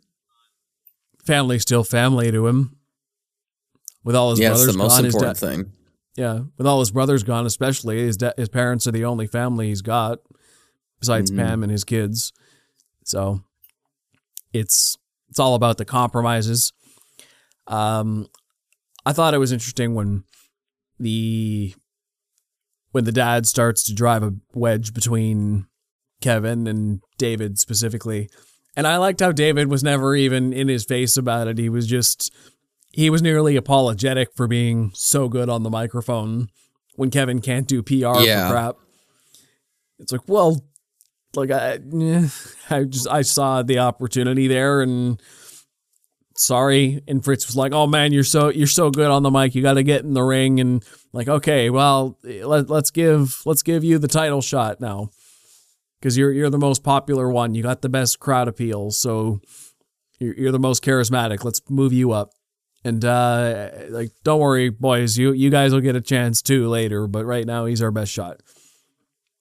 [1.24, 2.77] family still family to him.
[4.09, 5.73] With all his Yeah, brothers the most gone, important dad, thing.
[6.16, 9.68] yeah, with all his brothers gone, especially his da- his parents are the only family
[9.68, 10.21] he's got
[10.99, 11.37] besides Mhm.
[11.37, 12.33] Pam and his kids.
[13.05, 13.42] So
[14.55, 14.97] it's
[15.29, 16.73] it's all about the compromises.
[17.66, 18.29] Um,
[19.05, 20.25] I thought it was interesting when
[20.99, 21.75] the
[22.92, 25.66] when the dad starts to drive a wedge between
[26.23, 28.31] Kevin and David specifically.
[28.75, 31.59] And I liked how David was never even in his face about it.
[31.59, 32.33] He was just
[32.92, 36.48] he was nearly apologetic for being so good on the microphone
[36.96, 38.48] when Kevin can't do PR Yeah.
[38.48, 38.77] for crap.
[39.98, 40.64] It's like, well,
[41.35, 42.29] like I, eh,
[42.70, 45.20] I just I saw the opportunity there, and
[46.37, 47.03] sorry.
[47.07, 49.55] And Fritz was like, "Oh man, you're so you're so good on the mic.
[49.55, 53.62] You got to get in the ring." And like, okay, well, let, let's give let's
[53.62, 55.11] give you the title shot now
[56.01, 57.55] because you're you're the most popular one.
[57.55, 59.40] You got the best crowd appeal, so
[60.18, 61.44] you're, you're the most charismatic.
[61.44, 62.31] Let's move you up.
[62.84, 65.18] And uh, like, don't worry, boys.
[65.18, 67.06] You you guys will get a chance too later.
[67.06, 68.40] But right now, he's our best shot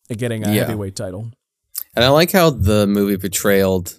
[0.10, 0.62] at getting a Yeah.
[0.66, 1.32] heavyweight title.
[1.96, 3.92] And I like how the movie portrayed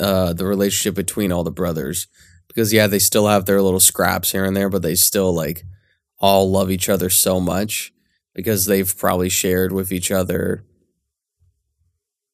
[0.00, 2.06] uh, the relationship between all the brothers
[2.48, 5.64] because yeah, they still have their little scraps here and there, but they still like
[6.20, 7.92] all love each other so much
[8.34, 10.64] because they've probably shared with each other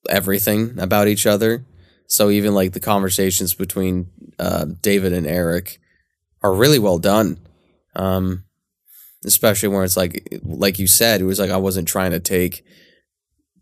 [0.09, 1.65] everything about each other.
[2.07, 5.79] So even like the conversations between uh, David and Eric
[6.43, 7.39] are really well done.
[7.97, 8.45] Um,
[9.25, 12.65] especially where it's like, like you said, it was like I wasn't trying to take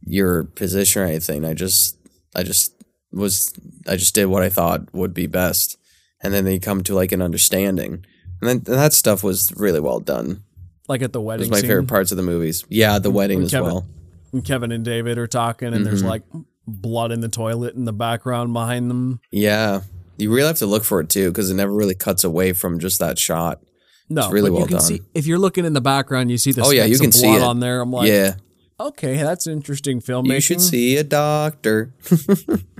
[0.02, 1.44] your position or anything.
[1.44, 1.96] I just,
[2.34, 2.72] I just
[3.12, 3.52] was,
[3.88, 5.78] I just did what I thought would be best,
[6.22, 8.04] and then they come to like an understanding,
[8.40, 10.42] and then and that stuff was really well done.
[10.88, 11.40] Like at the It wedding.
[11.44, 11.68] was my scene.
[11.70, 12.64] favorite parts of the movies.
[12.68, 13.86] Yeah, the wedding when as Kevin- well.
[14.30, 16.08] when Kevin and David are talking, and there's Mhm.
[16.08, 16.22] like
[16.66, 19.20] blood in the toilet in the background behind them.
[19.32, 19.80] Yeah,
[20.18, 22.78] you really have to look for it too because it never really cuts away from
[22.78, 23.60] just that shot.
[24.08, 24.86] No, It's really but well you can done.
[24.86, 27.26] see if you're looking in the background, you see the Oh, yeah, you can see
[27.34, 27.42] it.
[27.42, 27.80] on there.
[27.80, 28.34] I'm like, yeah,
[28.78, 30.34] okay, that's interesting filmmaking.
[30.34, 31.92] you should see a doctor.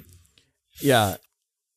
[0.80, 1.16] Yeah,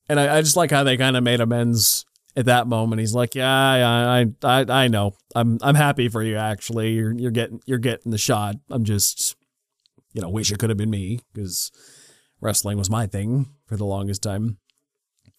[0.10, 3.00] and I, I just like how they kind of made amends at that moment.
[3.00, 5.14] He's like, yeah, I, I, I, I know.
[5.36, 6.36] I'm, I'm happy for you.
[6.36, 8.56] Actually, you're, you're getting, you're getting the shot.
[8.70, 9.36] I'm just,
[10.14, 11.72] you know, wish it could have been me because
[12.42, 14.58] wrestling was my thing for the longest time.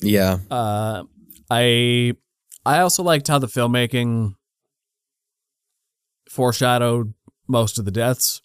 [0.02, 1.04] Yeah, Uh,
[1.50, 2.14] I
[2.64, 4.34] I also liked how the filmmaking
[6.28, 7.14] foreshadowed
[7.48, 8.40] most of the deaths.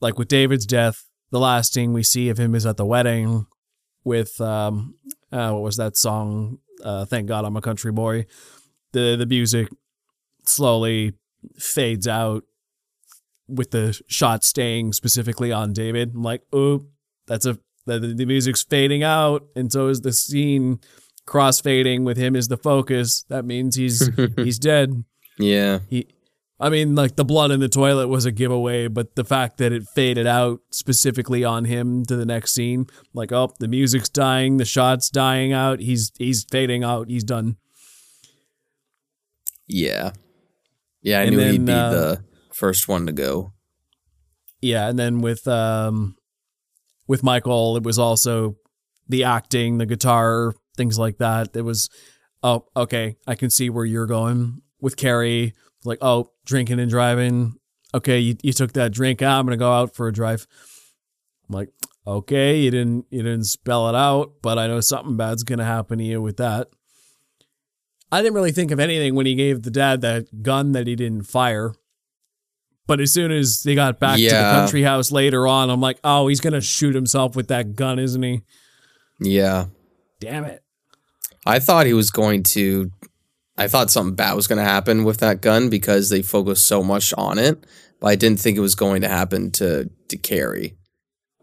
[0.00, 3.46] Like with David's death, the last thing we see of him is at the wedding
[4.04, 4.94] with um
[5.30, 6.58] uh, what was that song?
[6.82, 8.26] Uh, Thank God I'm a Country Boy.
[8.92, 9.68] The the music
[10.44, 11.14] slowly
[11.56, 12.44] fades out
[13.48, 16.14] with the shot staying specifically on David.
[16.14, 16.86] I'm like, oh,
[17.26, 20.80] that's a the, the music's fading out, and so is the scene
[21.26, 23.24] crossfading with him is the focus.
[23.28, 25.04] That means he's he's dead.
[25.38, 25.80] yeah.
[25.88, 26.06] He
[26.60, 29.72] I mean, like the blood in the toilet was a giveaway, but the fact that
[29.72, 34.58] it faded out specifically on him to the next scene, like, oh, the music's dying,
[34.58, 37.56] the shot's dying out, he's he's fading out, he's done.
[39.66, 40.12] Yeah.
[41.02, 43.52] Yeah, I And knew he'd be uh, the first one to go.
[44.60, 46.16] Yeah, and then with um
[47.06, 48.56] with Michael, it was also
[49.08, 51.56] the acting, the guitar, things like that.
[51.56, 51.88] It was
[52.42, 54.62] oh, okay, I can see where you're going.
[54.80, 57.54] With Kerry, like, oh, drinking and driving.
[57.94, 60.46] Okay, you, you took that drink out, I'm gonna go out for a drive.
[61.48, 61.68] I'm like,
[62.06, 65.98] okay, you didn't you didn't spell it out, but I know something bad's gonna happen
[65.98, 66.68] to you with that.
[68.10, 70.96] I didn't really think of anything when he gave the dad that gun that he
[70.96, 71.74] didn't fire.
[72.86, 75.98] But as soon as they got back to the country house later on, I'm like,
[76.02, 78.40] oh, he's gonna shoot himself with that gun, isn't he?
[79.20, 79.66] Yeah.
[80.20, 80.62] Damn it.
[81.46, 82.90] I thought he was going to
[83.58, 86.82] I thought something bad was going to happen with that gun because they focused so
[86.82, 87.64] much on it,
[88.00, 90.76] but I didn't think it was going to happen to to Kerry.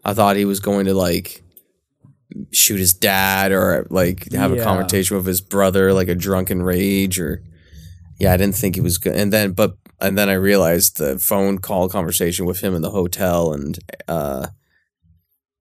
[0.04, 1.42] I thought he was going to like
[2.52, 4.64] shoot his dad or like have a Yeah.
[4.64, 7.42] conversation with his brother like a drunken rage or
[8.18, 9.14] yeah, I didn't think he was good.
[9.14, 12.90] And then but and then I realized the phone call conversation with him in the
[12.90, 14.48] hotel and uh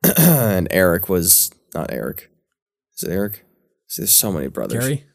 [0.17, 2.29] and Eric was not Eric.
[2.97, 3.45] Is it Eric?
[3.97, 4.83] There's so many brothers.
[4.83, 5.05] Kerry?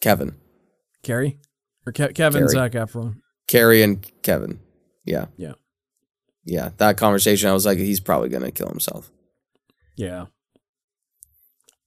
[0.00, 0.36] Kevin,
[1.02, 1.38] Kerry?
[1.86, 2.48] Or Ke- Kevin Kerry.
[2.52, 3.16] Zac Efron.
[3.48, 4.60] Kerry, and Kevin.
[5.04, 5.54] Yeah, Yeah.
[6.44, 6.70] yeah.
[6.76, 9.10] That conversation, I was like, he's probably gonna kill himself.
[9.96, 10.26] Yeah.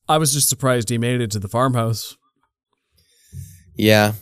[0.10, 2.18] I was just surprised he made it to the farmhouse.
[3.76, 4.14] Yeah,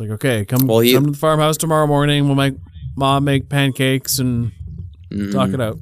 [0.00, 2.24] It's like, okay, come, Well, he- come to the farmhouse tomorrow morning.
[2.24, 2.54] We'll make
[2.96, 4.50] mom make pancakes and
[5.12, 5.30] Mhm.
[5.32, 5.78] talk it out.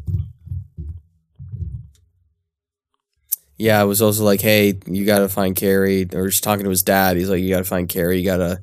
[3.56, 3.80] yeah.
[3.82, 6.06] It was also like, hey, you gotta find Kerry.
[6.14, 7.16] Or just talking to his dad.
[7.16, 8.18] He's like, you gotta find Kerry.
[8.18, 8.60] You gotta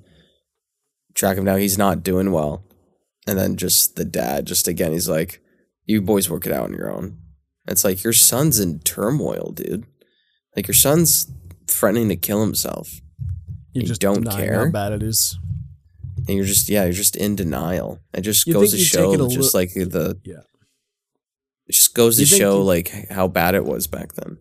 [1.14, 1.60] track him down.
[1.60, 2.64] He's not doing well.
[3.28, 5.42] And then just the dad, just again, he's like,
[5.86, 7.18] you boys work it out on your own.
[7.68, 9.86] It's like your son's in turmoil, dude.
[10.56, 11.30] Like your son's
[11.68, 13.02] threatening to kill himself.
[13.76, 14.66] You You just don't care?
[14.66, 15.38] how bad it is.
[16.28, 19.54] and you're just yeah you're just in denial it just You goes to show just
[19.54, 20.44] li- like the Yeah.
[21.68, 24.38] it just goes to You think show like how bad it was back then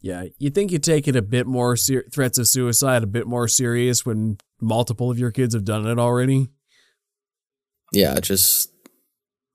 [0.00, 3.26] Yeah, you think you take it a bit more ser- threats of suicide a bit
[3.26, 6.48] more serious when multiple of your kids have done it already.
[7.92, 8.70] yeah it just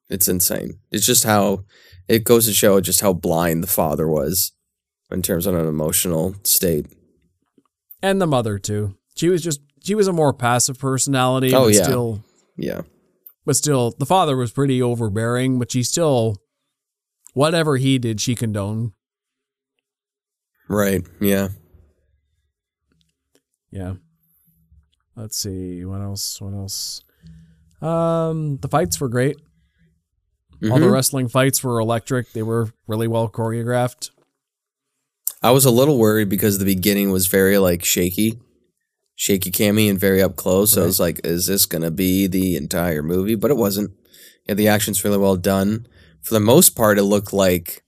[0.10, 1.65] it's insane it's just how
[2.08, 4.54] it goes to show just how blind the father was
[5.12, 6.86] in terms of an emotional state
[8.02, 8.95] And the mother too.
[9.19, 11.84] She was just she was a more passive personality, Oh, yeah.
[11.84, 12.23] still
[12.58, 12.82] yeah
[13.45, 16.38] but still the father was pretty overbearing, but she still
[17.34, 18.91] whatever he did, she condoned.
[20.69, 21.49] right yeah
[23.71, 23.95] Yeah.
[25.15, 26.39] Let's see, what else?
[26.41, 27.03] What else?
[27.82, 29.38] Um the fights were great.
[30.71, 30.91] All the Mhm.
[30.91, 32.32] wrestling fights were electric.
[32.34, 34.12] They were really well choreographed.
[35.41, 38.38] i was a little worried because the beginning was very like shaky
[39.19, 40.71] shaky cami and very up close.
[40.71, 43.36] So i was like is this gonna be the entire movie?
[43.36, 43.91] But it wasn't.
[44.47, 45.88] Yeah the action's really well done.
[46.21, 47.84] For the most part it looked like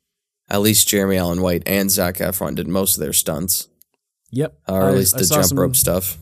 [0.49, 3.69] at least jeremy allen white and zac efron did most of their stunts.
[4.31, 4.57] Yep.
[4.67, 6.17] or at I- least the jump some- rope stuff.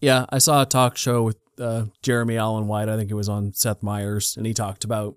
[0.00, 2.90] Yeah, I saw a talk show with uh, Jeremy Allen White.
[2.90, 5.16] I think it was on Seth Meyers, and he talked about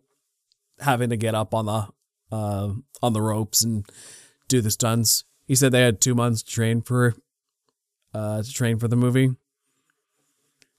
[0.79, 1.87] having to get up on the
[2.31, 2.69] uh,
[3.01, 3.85] on the ropes and
[4.47, 5.25] do the stunts.
[5.47, 7.13] He said they had two months to train for
[8.13, 9.35] uh, to train for the movie,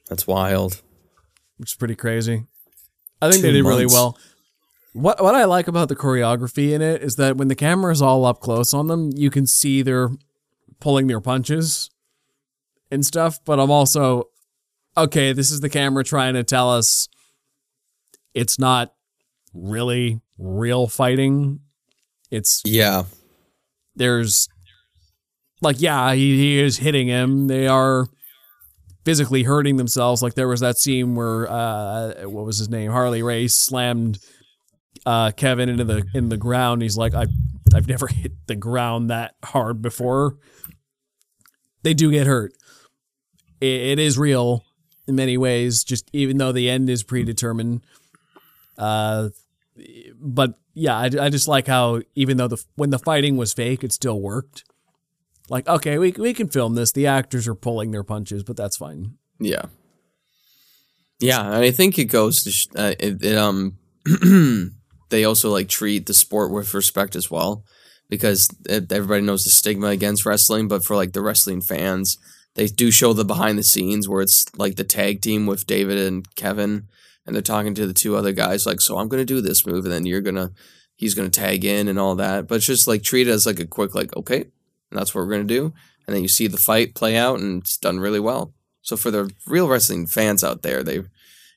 [0.08, 0.82] that's wild
[1.60, 2.46] which is pretty crazy.
[3.20, 4.16] I think Two they did really well.
[4.94, 8.00] What what I like about the choreography in it is that when the camera is
[8.00, 10.10] all up close on them, you can see they're
[10.80, 11.90] pulling their punches
[12.90, 13.38] and stuff.
[13.44, 14.30] But I'm also
[14.96, 15.34] okay.
[15.34, 17.08] This is the camera trying to tell us
[18.32, 18.94] it's not
[19.52, 21.60] really real fighting.
[22.30, 23.02] It's yeah
[23.94, 24.48] there's
[25.60, 27.46] like yeah he, he is hitting him.
[27.46, 28.06] They are
[29.04, 30.22] physically hurting themselves.
[30.22, 32.90] Like there was that scene where uh what was his name?
[32.90, 34.18] Harley race slammed
[35.06, 36.82] uh kevin into the in the ground.
[36.82, 37.26] He's like i
[37.74, 40.36] i've never hit the ground that hard before.
[41.82, 42.52] They do get hurt.
[43.60, 44.64] It, it is real
[45.06, 47.82] in many ways just even though the end is predetermined.
[48.76, 49.30] Uh
[50.20, 53.82] but yeah, I, I just like how even though the when the fighting was fake,
[53.82, 54.64] it still worked.
[55.50, 56.92] Like, okay, we we can film this.
[56.92, 59.14] The actors are pulling their punches, but that's fine.
[59.40, 59.64] Yeah.
[61.18, 63.76] Yeah, and I think it goes to sh- uh, it, it um
[65.10, 67.64] they also like treat the sport with respect as well
[68.08, 72.16] because it, everybody knows the stigma against wrestling, but for like the wrestling fans,
[72.54, 75.98] they do show the behind the scenes where it's like the tag team with David
[75.98, 76.86] and Kevin,
[77.26, 79.84] and they're talking to the two other guys like, "So I'm gonna do this move,
[79.84, 80.52] and then you're gonna."
[80.96, 83.58] He's gonna tag in and all that, but it's just like treat it as like
[83.58, 84.44] a quick like okay,
[84.90, 85.72] and that's what we're gonna do,
[86.06, 88.52] and then you see the fight play out, and it's done really well.
[88.82, 91.06] So for the real wrestling fans out there, they you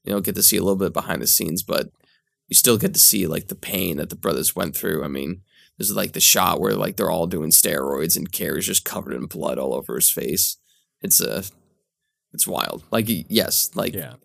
[0.06, 1.90] know get to see a little bit behind the scenes, but
[2.50, 5.04] you still get to see like the pain that the brothers went through.
[5.04, 5.42] I mean,
[5.78, 9.26] there's like the shot where like they're all doing steroids and Kerry's just covered in
[9.26, 10.58] blood all over his face.
[11.02, 11.44] It's a, uh,
[12.34, 12.84] it's wild.
[12.92, 14.16] Like yes, like Yeah.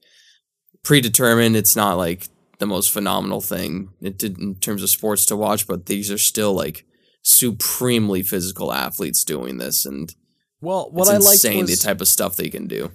[0.82, 1.56] predetermined.
[1.56, 2.28] It's not like
[2.59, 6.18] the most phenomenal thing it did in terms of sports to watch, but these are
[6.18, 6.84] still like
[7.23, 10.14] supremely physical athletes doing this, and
[10.61, 12.93] Well, what it's I insane was the type of stuff they can do.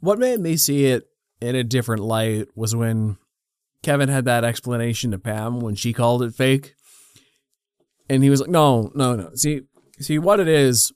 [0.00, 1.08] what made me see it
[1.40, 3.16] in a different light was when
[3.82, 6.74] Kevin had that explanation to Pam when she called it fake.
[8.08, 9.30] And he was like, "No, no, no.
[9.34, 9.62] See,
[10.00, 10.92] see what it is.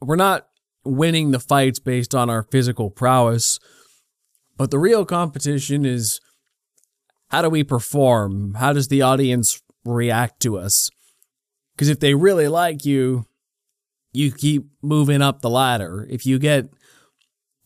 [0.00, 0.46] We're not
[0.84, 3.58] winning the fights based on our physical prowess,
[4.56, 6.20] but the real competition is
[7.28, 8.54] how do we perform?
[8.54, 10.90] How does the audience react to us?
[11.74, 13.26] Because if they really like you,
[14.12, 16.06] you keep moving up the ladder.
[16.10, 16.68] If you get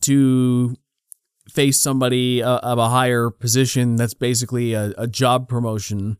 [0.01, 0.75] to
[1.49, 6.17] face somebody uh, of a higher position that's basically a, a job promotion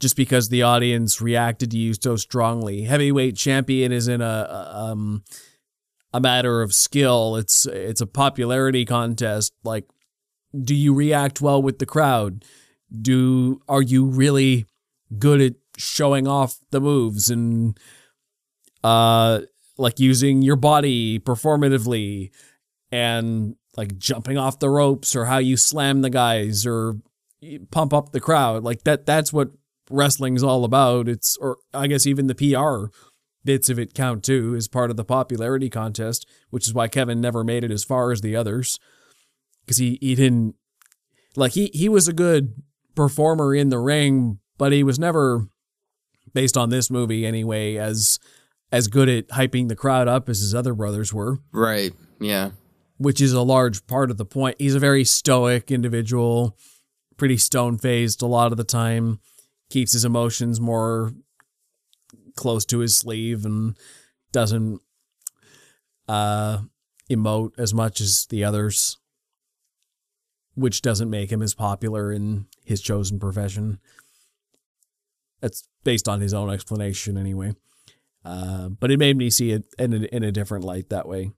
[0.00, 2.82] just because the audience reacted to you so strongly.
[2.82, 5.24] Heavyweight champion isn't a, um
[6.12, 7.36] a matter of skill.
[7.36, 9.52] It's it's a popularity contest.
[9.64, 9.84] Like,
[10.58, 12.44] do you react well with the crowd?
[12.90, 14.66] Do are you really
[15.18, 17.78] good at showing off the moves and
[18.84, 19.40] uh
[19.78, 22.30] like using your body performatively
[22.90, 26.96] and like jumping off the ropes or how you slam the guys or
[27.70, 28.64] pump up the crowd.
[28.64, 29.50] Like that that's what
[29.90, 31.08] wrestling's all about.
[31.08, 32.92] It's or i guess even the pr
[33.44, 37.18] bits of it count too as part of the popularity contest which is why kevin
[37.20, 38.78] never made it as far as the others.
[39.64, 40.54] Because he, he didn't
[41.36, 42.54] like he he was a good
[42.94, 45.46] performer in the ring but he was never
[46.34, 48.18] based on this movie anyway as
[48.70, 51.92] as good at hyping the crowd up as his other brothers were Right.
[52.20, 52.50] Yeah.
[52.98, 54.56] which is a large part of the point.
[54.58, 56.56] He's a very stoic individual,
[57.16, 59.20] pretty stone faced a lot of the time,
[59.70, 61.12] keeps his emotions more
[62.36, 63.76] close to his sleeve and
[64.32, 64.80] doesn't
[66.08, 66.58] uh,
[67.10, 68.96] emote as much as the others,
[70.54, 73.78] which doesn't make him as popular in his chosen profession.
[75.40, 77.54] That's based on his own explanation, anyway.
[78.24, 81.30] Uh, but it made me see it in a, in a different light that way.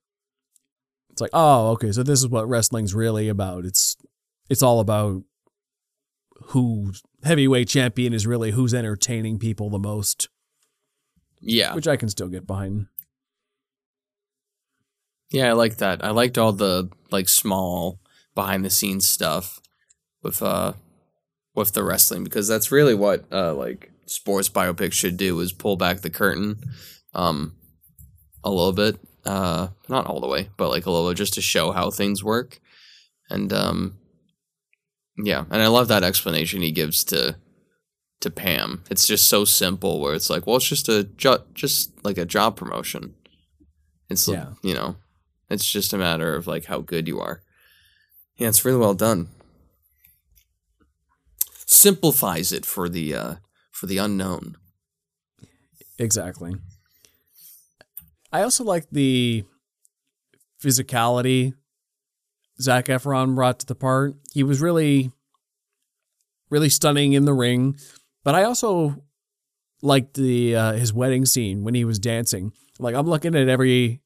[1.11, 3.65] It's like, oh, okay, so this is what wrestling's really about.
[3.65, 3.97] It's
[4.49, 5.23] it's all about
[6.47, 10.29] who heavyweight champion is really who's entertaining people the most,
[11.41, 11.75] Yeah.
[11.75, 12.87] which I can still get behind.
[15.31, 16.05] Yeah, I like that.
[16.05, 18.01] I liked all the like small
[18.35, 19.61] behind the scenes stuff
[20.23, 20.73] with uh
[21.55, 25.77] with the wrestling because that's really what uh like sports biopics should do is pull
[25.77, 26.61] back the curtain
[27.15, 27.55] um
[28.43, 31.71] a little bit uh not all the way but like a little just to show
[31.73, 32.59] how things work.
[33.29, 33.97] And um
[35.17, 37.37] yeah and i love that explanation he gives to
[38.21, 38.83] to pam.
[38.91, 42.27] It's just so simple where it's like well it's just a jo- just like a
[42.27, 43.15] job promotion.
[44.09, 44.55] It's Yeah.
[44.63, 44.97] you know
[45.49, 47.43] it's just a matter of like how good you are.
[48.37, 49.29] Yeah it's really well done.
[51.67, 53.35] Simplifies it for the uh
[53.81, 54.57] for the unknown
[55.99, 56.55] Exactly.
[58.33, 59.45] I also like the
[60.63, 61.55] physicality
[62.61, 64.15] Zac Efron brought to the part.
[64.33, 65.11] He was really,
[66.51, 67.77] really stunning in the ring,
[68.25, 69.03] but I also
[69.83, 72.53] liked the uh, his wedding scene when he was dancing.
[72.79, 74.01] Like I'm looking at every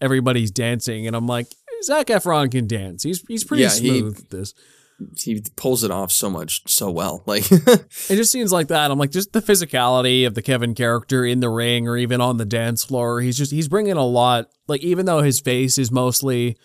[0.00, 1.46] everybody's dancing, and I'm like,
[1.82, 3.02] Zac Efron can dance.
[3.02, 4.54] He's he's pretty Yeah, he- smooth at this.
[5.16, 7.86] He pulls it off so much so well like It
[8.16, 8.90] just seems like that.
[8.90, 12.36] I'm like, just the physicality of the Kevin character in the ring or even on
[12.36, 13.20] the dance floor.
[13.20, 14.48] He's just he's bringing a lot.
[14.66, 16.56] Like even though his face is mostly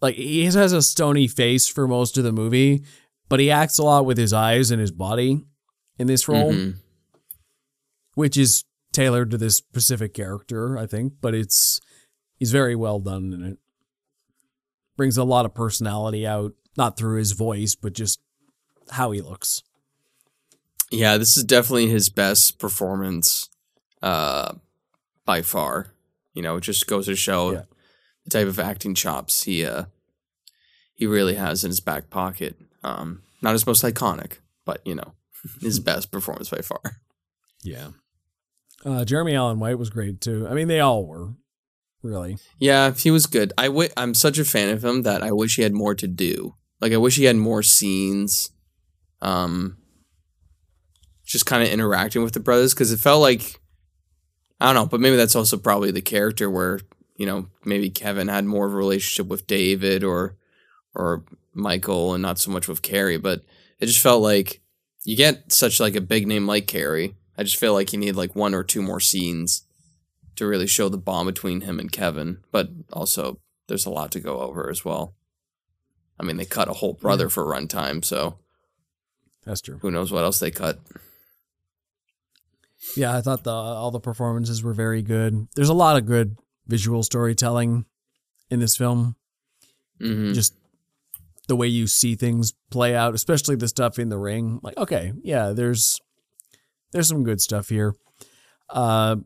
[0.00, 2.84] like he has a stony face for most of the movie,
[3.28, 5.44] but he acts a lot with his eyes and his body
[5.98, 6.76] in this role, Mhm.
[8.14, 11.14] which is tailored to this specific character, I think.
[11.20, 11.80] But it's
[12.36, 13.58] he's very well done in it.
[14.96, 18.20] Brings a lot of personality out, not through his voice, but just
[18.90, 19.62] how he looks.
[20.90, 23.48] Yeah, this is definitely his best performance
[24.02, 24.54] uh
[25.26, 25.92] by far.
[26.34, 27.62] You know, it just goes to show Yeah.
[28.24, 29.84] the type of acting chops he uh
[30.94, 32.56] he really has in his back pocket.
[32.82, 35.12] Um not his most iconic, but you know,
[35.60, 36.80] his best performance by far.
[37.62, 37.88] Yeah.
[38.84, 40.48] Uh, Jeremy Allen White was great too.
[40.48, 41.34] I mean, they all were,
[42.02, 42.38] really.
[42.58, 43.52] Yeah, he was good.
[43.58, 46.08] I w- I'm such a fan of him that I wish he had more to
[46.08, 46.54] do.
[46.80, 48.50] Like I wish he had more scenes.
[49.20, 49.76] Um,
[51.24, 53.60] just kind of interacting with the brothers because it felt like
[54.60, 56.80] I don't know, but maybe that's also probably the character where
[57.16, 60.36] you know maybe Kevin had more of a relationship with David or
[60.94, 61.24] or
[61.54, 63.16] Michael and not so much with Kerry.
[63.16, 63.42] But
[63.78, 64.60] it just felt like
[65.04, 67.14] you get such like a big name like Kerry.
[67.38, 69.62] I just feel like you need like one or two more scenes
[70.36, 72.38] to really show the bond between him and Kevin.
[72.50, 75.14] But also, there's a lot to go over as well.
[76.20, 78.36] I mean, they cut a whole brother for runtime, so
[79.46, 79.78] That's true.
[79.80, 80.78] who knows what else they cut.
[82.94, 85.48] Yeah, I thought the all the performances were very good.
[85.56, 87.86] There's a lot of good visual storytelling
[88.50, 89.16] in this film.
[89.98, 90.54] hmm Just
[91.48, 94.60] the way you see things play out, especially the stuff in the ring.
[94.62, 95.98] Like, okay, yeah, there's
[96.92, 97.94] there's some good stuff here.
[98.68, 99.16] Uh,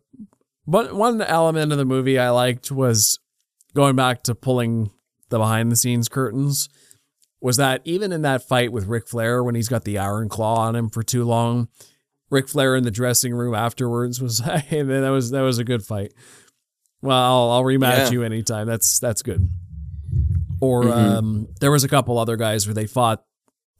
[0.66, 3.18] but one element of the movie I liked was
[3.74, 4.90] going back to pulling
[5.28, 6.68] the behind the scenes curtains.
[7.44, 10.60] Was that even in that fight with Ric Flair when he's got the iron claw
[10.60, 11.68] on him for too long,
[12.30, 14.38] Ric Flair in the dressing room afterwards was,
[14.68, 16.14] hey man, that was that was a good fight.
[17.02, 18.10] Well, I'll, I'll rematch Yeah.
[18.12, 18.66] you anytime.
[18.66, 19.50] That's that's good.
[20.62, 20.92] Or Mhm.
[21.18, 23.22] um, there was a couple other guys where they fought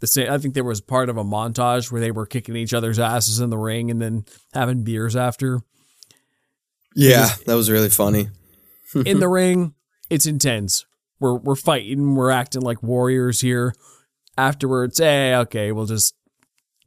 [0.00, 0.30] the same.
[0.30, 3.40] I think there was part of a montage where they were kicking each other's asses
[3.40, 5.62] in the ring and then having beers after.
[6.94, 8.28] Yeah, that was really funny.
[9.06, 9.72] in the ring,
[10.10, 10.84] it's intense.
[11.24, 12.16] We're we're fighting.
[12.16, 13.72] We're acting like warriors here.
[14.36, 16.14] Afterwards, hey, okay, we'll just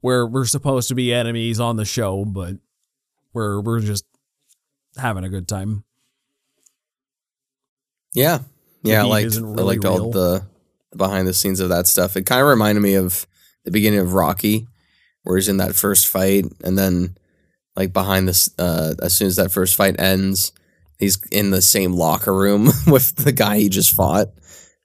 [0.03, 2.53] we're we're supposed to be enemies on the show, but
[3.33, 4.05] we're we're just
[4.95, 5.85] having a good time.
[8.13, 8.41] Yeah,
[8.83, 10.11] yeah, I liked isn't I liked all real.
[10.11, 10.45] the
[10.91, 12.15] the behind the scenes of that stuff.
[12.15, 13.25] It kind of reminded me of
[13.65, 14.67] the beginning of Rocky,
[15.23, 17.17] where he's in that first fight, and then
[17.75, 20.51] like behind this, uh, as soon as that first fight ends,
[20.99, 24.29] he's in the same locker room with the guy he just fought,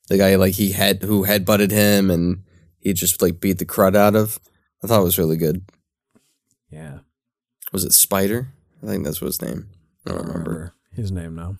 [0.09, 2.43] the guy like he had who head butted him, and
[2.79, 4.39] he just like beat the crud out of.
[4.83, 5.65] I thought it was really good.
[6.71, 6.99] Yeah,
[7.73, 8.49] Was it Spider?
[8.83, 9.69] I think that's what his name.
[10.07, 10.75] I don't remember.
[10.93, 11.57] his name now.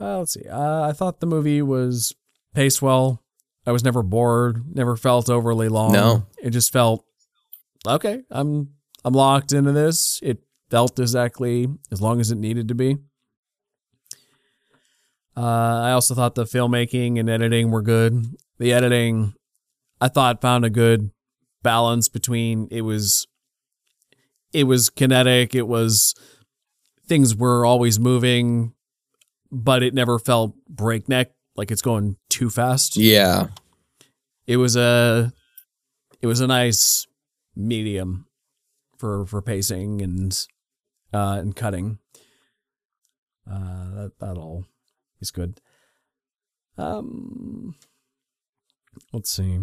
[0.00, 0.48] Uh, let's see.
[0.48, 2.14] Uh, I thought the movie was
[2.54, 3.22] paced well.
[3.66, 4.64] I was never bored.
[4.74, 5.92] Never felt overly long.
[5.92, 6.26] No.
[6.42, 7.04] it just felt
[7.86, 8.22] okay.
[8.30, 8.70] I'm
[9.04, 10.18] I'm locked into this.
[10.22, 10.38] It
[10.70, 12.96] felt exactly as long as it needed to be.
[15.36, 18.26] Uh, I also thought the filmmaking and editing were good.
[18.58, 19.34] The editing,
[20.00, 21.10] I thought, found a good
[21.62, 23.26] balance between it was
[24.52, 25.54] it was kinetic.
[25.54, 26.14] It was
[27.06, 28.74] things were always moving,
[29.50, 32.96] but it never felt breakneck, like it's going too fast.
[32.96, 33.48] Yeah,
[34.46, 35.32] It was a
[36.20, 37.06] it was a nice
[37.56, 38.26] medium
[38.98, 40.36] for for pacing and
[41.12, 41.98] uh and cutting.
[43.50, 44.64] Uh that that all
[45.20, 45.60] is good.
[46.78, 47.74] Um
[49.12, 49.60] let's see.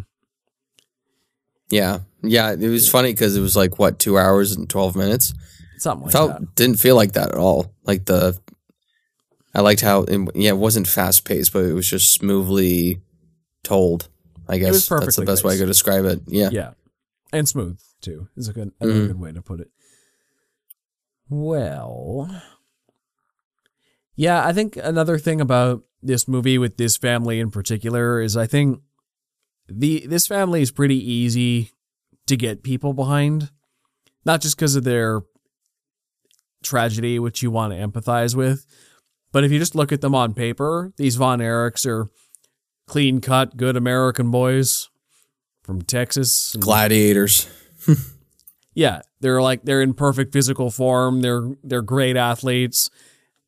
[1.69, 2.51] yeah, yeah.
[2.53, 5.33] It was funny because it was like what two hours and twelve minutes.
[5.79, 6.55] Something like felt that.
[6.55, 7.71] didn't feel like that at all.
[7.83, 8.37] Like the,
[9.53, 12.99] I liked how it, yeah, it wasn't fast paced, but it was just smoothly
[13.63, 14.09] told.
[14.47, 16.21] I guess was that's the best way I could describe it.
[16.27, 16.71] Yeah, Yeah.
[17.33, 18.27] And smooth too.
[18.37, 19.07] Is a good another Mhm.
[19.07, 19.69] good way to put it.
[21.29, 22.41] Well,
[24.15, 28.47] yeah, I think another thing about this movie with this family in particular is I
[28.47, 28.79] think
[29.67, 31.71] the this family is pretty easy
[32.27, 33.51] to get people behind,
[34.25, 35.21] not just because of their
[36.63, 38.65] tragedy, which you want to empathize with,
[39.31, 42.09] but if you just look at them on paper, these Von Erichs are
[42.87, 44.89] clean cut, good American boys
[45.63, 46.55] from Texas.
[46.59, 47.47] gladiators.
[48.77, 51.21] yeah, they're like they're in perfect physical form.
[51.21, 52.91] They're they're great athletes.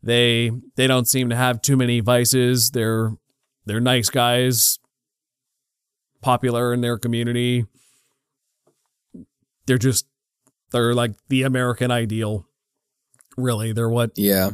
[0.01, 2.71] They they don't seem to have too many vices.
[2.71, 3.11] They're
[3.67, 4.79] they're nice guys,
[6.23, 7.67] popular in their community.
[9.67, 10.07] They're just
[10.71, 12.47] they're like the American ideal.
[13.37, 14.49] Really, they're what Yeah,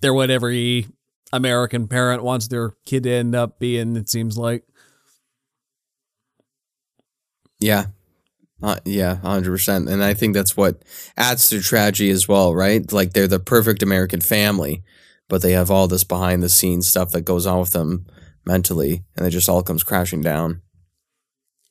[0.00, 0.86] they're what every
[1.34, 3.94] American parent wants their kid to end up being.
[3.94, 4.64] It seems like.
[7.60, 7.88] yeah,
[8.62, 9.88] uh, yeah, hundred percent.
[9.88, 10.82] And I think that's what
[11.16, 12.90] adds to tragedy as well, right?
[12.92, 14.82] Like they're the perfect American family,
[15.28, 18.06] but they have all this behind the scenes stuff that goes on with them
[18.44, 20.62] mentally, and it just all comes crashing down.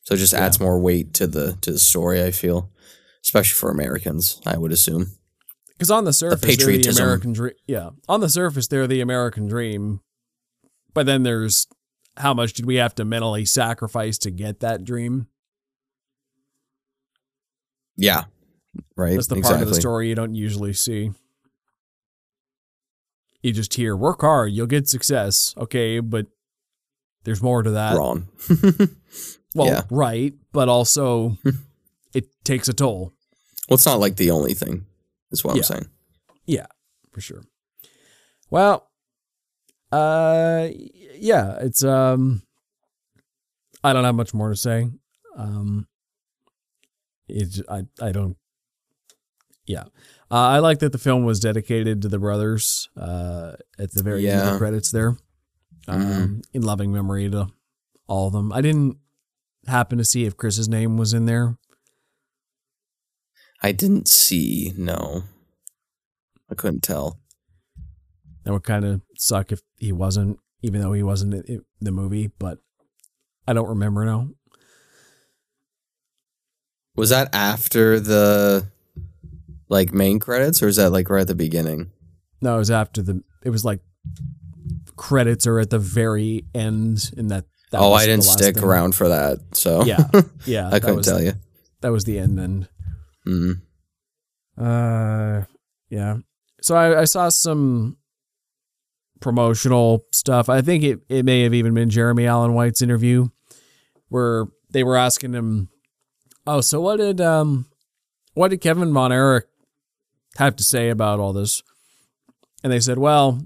[0.04, 2.24] So it just adds more weight to the to the story.
[2.24, 2.72] I feel,
[3.24, 5.08] especially for Americans, I would assume.
[5.78, 7.04] Because on the surface, they're the patriotism.
[7.04, 7.54] American dream.
[7.68, 10.00] Yeah, on the surface, they're the American dream,
[10.94, 11.68] but then there's
[12.16, 15.28] how much did we have to mentally sacrifice to get that dream?
[17.98, 18.26] Yeah,
[18.96, 19.14] right?
[19.16, 21.12] That's the part of the story you don't usually see.
[23.42, 25.54] You just hear work hard, you'll get success.
[25.58, 26.28] Okay, but
[27.24, 27.98] there's more to that.
[27.98, 28.28] Wrong.
[29.56, 29.82] Well, Yeah.
[29.90, 31.38] right, but also
[32.14, 33.14] it takes a toll.
[33.68, 34.86] Well, it's not like the only thing.
[35.32, 35.62] Is what Yeah.
[35.62, 35.86] I'm saying.
[36.46, 36.66] Yeah,
[37.12, 37.44] for sure.
[38.52, 38.88] Well,
[39.92, 40.68] uh,
[41.16, 42.44] yeah, it's um,
[43.84, 44.92] I don't have much more to say.
[45.36, 45.88] Um,
[47.28, 48.38] it's I I don't.
[49.66, 49.84] Yeah,
[50.32, 52.88] uh, I like that the film was dedicated to the brothers.
[52.96, 55.18] Uh, at the very end of the credits there,
[55.90, 56.44] um, Mhm.
[56.54, 57.48] in loving memory to
[58.08, 58.54] all of them.
[58.54, 58.98] I didn't
[59.68, 61.58] happen to see if Chris's name was in there.
[63.62, 64.72] I didn't see.
[64.78, 65.24] No,
[66.50, 67.20] I couldn't tell.
[68.44, 72.28] That would kind of suck if he wasn't, even though he wasn't in the movie.
[72.40, 72.60] But
[73.46, 74.30] I don't remember now.
[76.98, 78.68] Was that after the
[79.70, 81.92] like main credits, or is that like right at the beginning?
[82.42, 83.24] No, it was after the.
[83.44, 83.80] It was like
[84.96, 87.46] credits are at the very end, and that.
[87.72, 88.64] that oh, I didn't stick thing.
[88.64, 90.10] around for that, so Yeah,
[90.46, 90.70] yeah.
[90.72, 91.34] I couldn't was, tell you.
[91.82, 92.38] That was the end.
[92.38, 92.68] then.
[93.28, 93.62] Mm.
[94.58, 95.46] Uh,
[95.90, 96.18] yeah.
[96.62, 97.98] So I, I saw some
[99.20, 100.50] promotional stuff.
[100.50, 103.30] I think it, it may have even been Jeremy Allen White's interview
[104.10, 105.70] where they were asking him,
[106.48, 107.66] "Oh, so what did um,
[108.34, 109.48] what did Kevin Von Erich
[110.38, 111.62] have to say about all this?"
[112.64, 113.42] And they said, "Well,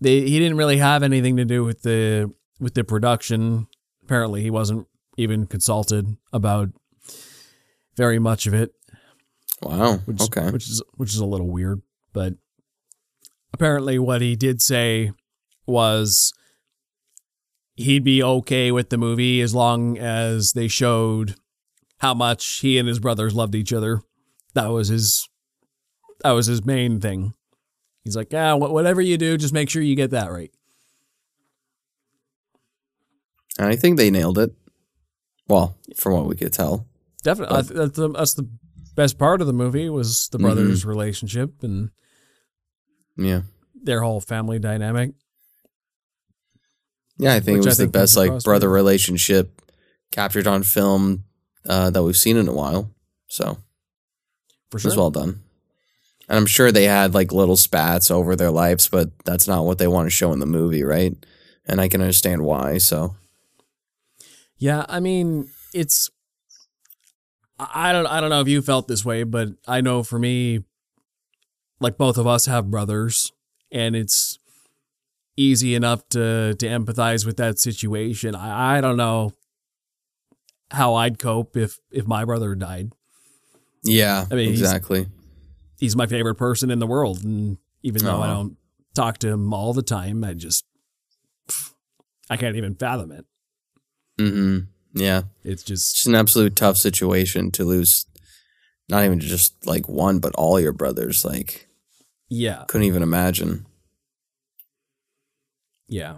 [0.00, 3.66] they he didn't really have anything to do with the with the production.
[4.04, 4.86] Apparently, he wasn't
[5.16, 6.68] even consulted about
[7.96, 8.72] very much of it."
[9.62, 9.96] Wow.
[10.04, 10.50] which okay.
[10.50, 11.80] which is which is a little weird,
[12.12, 12.34] but
[13.54, 15.12] apparently what he did say
[15.66, 16.32] was
[17.74, 21.36] he'd be okay with the movie as long as they showed
[21.98, 24.00] how much he and his brothers loved each other.
[24.54, 25.28] That was his
[26.22, 27.34] that was his main thing.
[28.04, 30.50] He's like, "Yeah, whatever you do, just make sure you get that right."
[33.58, 34.52] I think they nailed it.
[35.48, 36.86] Well, from what we could tell.
[37.22, 38.48] Definitely, th- that's the, that's the
[38.94, 40.88] best part of the movie was the brothers' Mm-hmm.
[40.88, 41.90] relationship and
[43.16, 43.42] Yeah.
[43.74, 45.12] their whole family dynamic.
[47.18, 49.62] Yeah, I think Which it was think the best like brother relationship
[50.12, 51.24] captured on film
[51.68, 52.90] uh, that we've seen in a while.
[53.28, 53.58] So
[54.70, 55.42] For it was well done.
[56.28, 59.78] And I'm sure they had like little spats over their lives, but that's not what
[59.78, 61.14] they want to show in the movie, right?
[61.66, 62.78] And I can understand why.
[62.78, 63.16] So
[64.58, 66.10] Yeah, I mean, it's
[67.58, 70.18] I I don't I don't know if you felt this way, but I know for
[70.18, 70.64] me
[71.80, 73.32] like both of us have brothers
[73.70, 74.38] and it's
[75.36, 78.34] easy enough to to empathize with that situation.
[78.34, 79.32] I, I don't know
[80.70, 82.92] how I'd cope if if my brother died.
[83.84, 85.06] yeah, I mean, exactly.
[85.78, 88.56] He's my favorite person in the world and even though I don't
[88.94, 90.64] talk to him all the time, I just
[92.28, 93.24] I can't even fathom it.
[94.18, 94.58] hmm
[94.94, 98.06] Yeah, It's just it's an absolute tough situation to lose.
[98.88, 101.24] Not even just like one, but all your brothers.
[101.24, 101.68] Like,
[102.28, 102.64] yeah.
[102.68, 103.66] couldn't even imagine.
[105.88, 106.16] Yeah.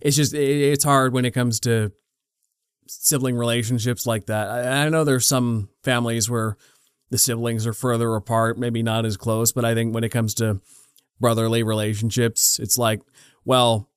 [0.00, 0.38] It's just it,
[0.72, 1.92] it's hard when it comes to
[2.86, 4.48] sibling relationships like that.
[4.48, 6.56] I, I know there's some families where
[7.10, 10.34] the siblings are further apart, maybe not as close, but I think when it comes
[10.34, 10.60] to
[11.20, 13.00] brotherly relationships, it's like,
[13.44, 13.88] well,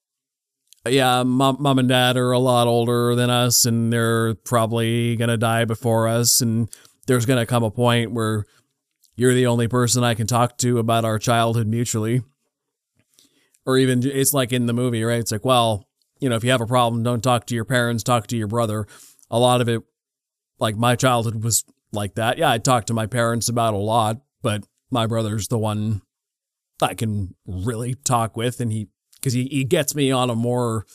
[0.88, 5.30] yeah, mom, mom and dad are a lot older than us and they're probably going
[5.30, 6.70] to die before us and
[7.08, 8.46] there's going to come a point where
[9.16, 12.22] you're the only person I can talk to about our childhood mutually
[13.66, 15.20] or even it's like in the movie, right?
[15.20, 15.86] It's like, well,
[16.20, 18.48] you know, if you have a problem, don't talk to your parents, talk to your
[18.48, 18.88] brother.
[19.30, 19.82] A lot of it,
[20.60, 22.38] like my childhood was like that.
[22.38, 26.02] Yeah, I talked to my parents about a lot, but my brother's the one
[26.82, 30.86] I can really talk with, and he because he, he gets me on a more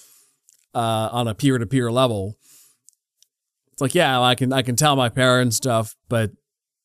[0.75, 2.39] uh, on a peer to peer level.
[3.73, 6.31] It's like, yeah, I can I can tell my parents stuff, but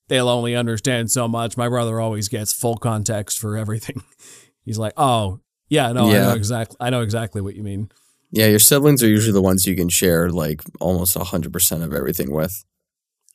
[0.07, 1.57] they'll only understand so much.
[1.57, 4.01] My brother always gets full context for everything.
[4.65, 6.77] He's like, oh, yeah, no, I know exactly.
[6.79, 7.89] I know exactly what you mean.
[8.31, 11.93] Yeah, your siblings are usually the ones you can share like almost hundred percent of
[11.93, 12.65] everything with.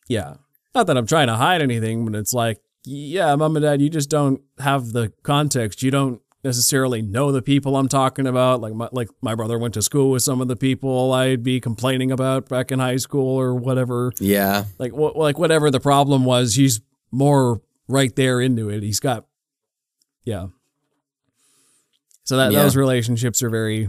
[0.08, 0.34] Yeah,
[0.74, 3.88] not that I'm trying to hide anything, but it's like, yeah, mom and dad, you
[3.88, 5.82] just don't have the context.
[5.82, 8.60] You don't necessarily know the people I'm talking about.
[8.60, 11.60] Like my like my brother went to school with some of the people I'd be
[11.60, 14.12] complaining about back in high school or whatever.
[14.20, 16.80] Yeah, Like what like whatever the problem was, he's
[17.10, 18.82] more right there into it.
[18.82, 19.24] He's got,
[20.24, 20.46] yeah.
[22.24, 22.62] So that Yeah.
[22.62, 23.88] those relationships are very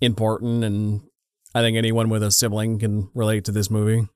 [0.00, 1.00] important, and
[1.54, 4.08] I think anyone with a sibling can relate to this movie.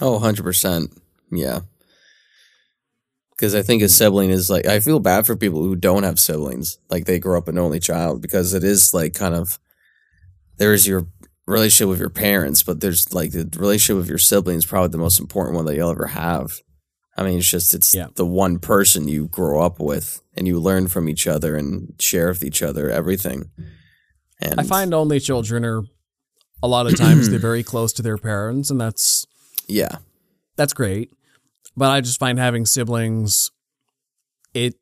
[0.00, 0.96] Oh, 100%.
[1.32, 1.60] Yeah.
[3.30, 6.18] Because I think a sibling is like, I feel bad for people who don't have
[6.18, 6.78] siblings.
[6.90, 9.58] Like they grow up an only child because it is like kind of,
[10.56, 11.06] there's your
[11.46, 15.20] relationship with your parents, but there's like the relationship with your siblings, probably the most
[15.20, 16.60] important one that you'll ever have.
[17.16, 18.08] I mean, it's just, it's Yeah.
[18.16, 22.28] the one person you grow up with and you learn from each other and share
[22.28, 23.50] with each other everything.
[24.40, 25.82] And I find only children are
[26.62, 29.26] a lot of times they're very close to their parents, and that's
[29.66, 29.96] yeah,
[30.56, 31.12] that's great.
[31.76, 33.50] But I just find having siblings,
[34.54, 34.74] it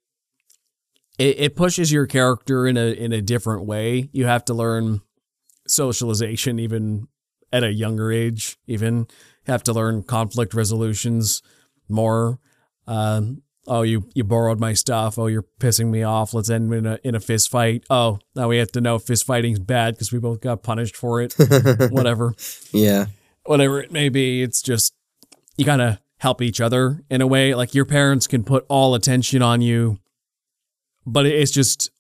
[1.19, 4.09] it, it pushes your character in a in a different way.
[4.13, 5.01] You have to learn
[5.67, 7.09] socialization even
[7.53, 8.59] at a younger age.
[8.67, 9.07] Even
[9.47, 11.43] have to learn conflict resolutions
[11.89, 12.39] more.
[12.87, 15.19] Um, oh, you you borrowed my stuff.
[15.19, 16.35] Oh, you're pissing me off.
[16.35, 17.85] Let's end in a in a fist fight.
[17.91, 21.21] Oh, now we have to know fist fighting's bad because we both got punished for
[21.21, 21.35] it.
[21.91, 22.35] Whatever
[22.73, 23.07] yeah,
[23.45, 24.43] whatever it may be.
[24.43, 24.95] It's just
[25.57, 27.55] you gotta help each other in a way.
[27.55, 29.99] Like your parents can put all attention on you,
[31.05, 31.91] but it's just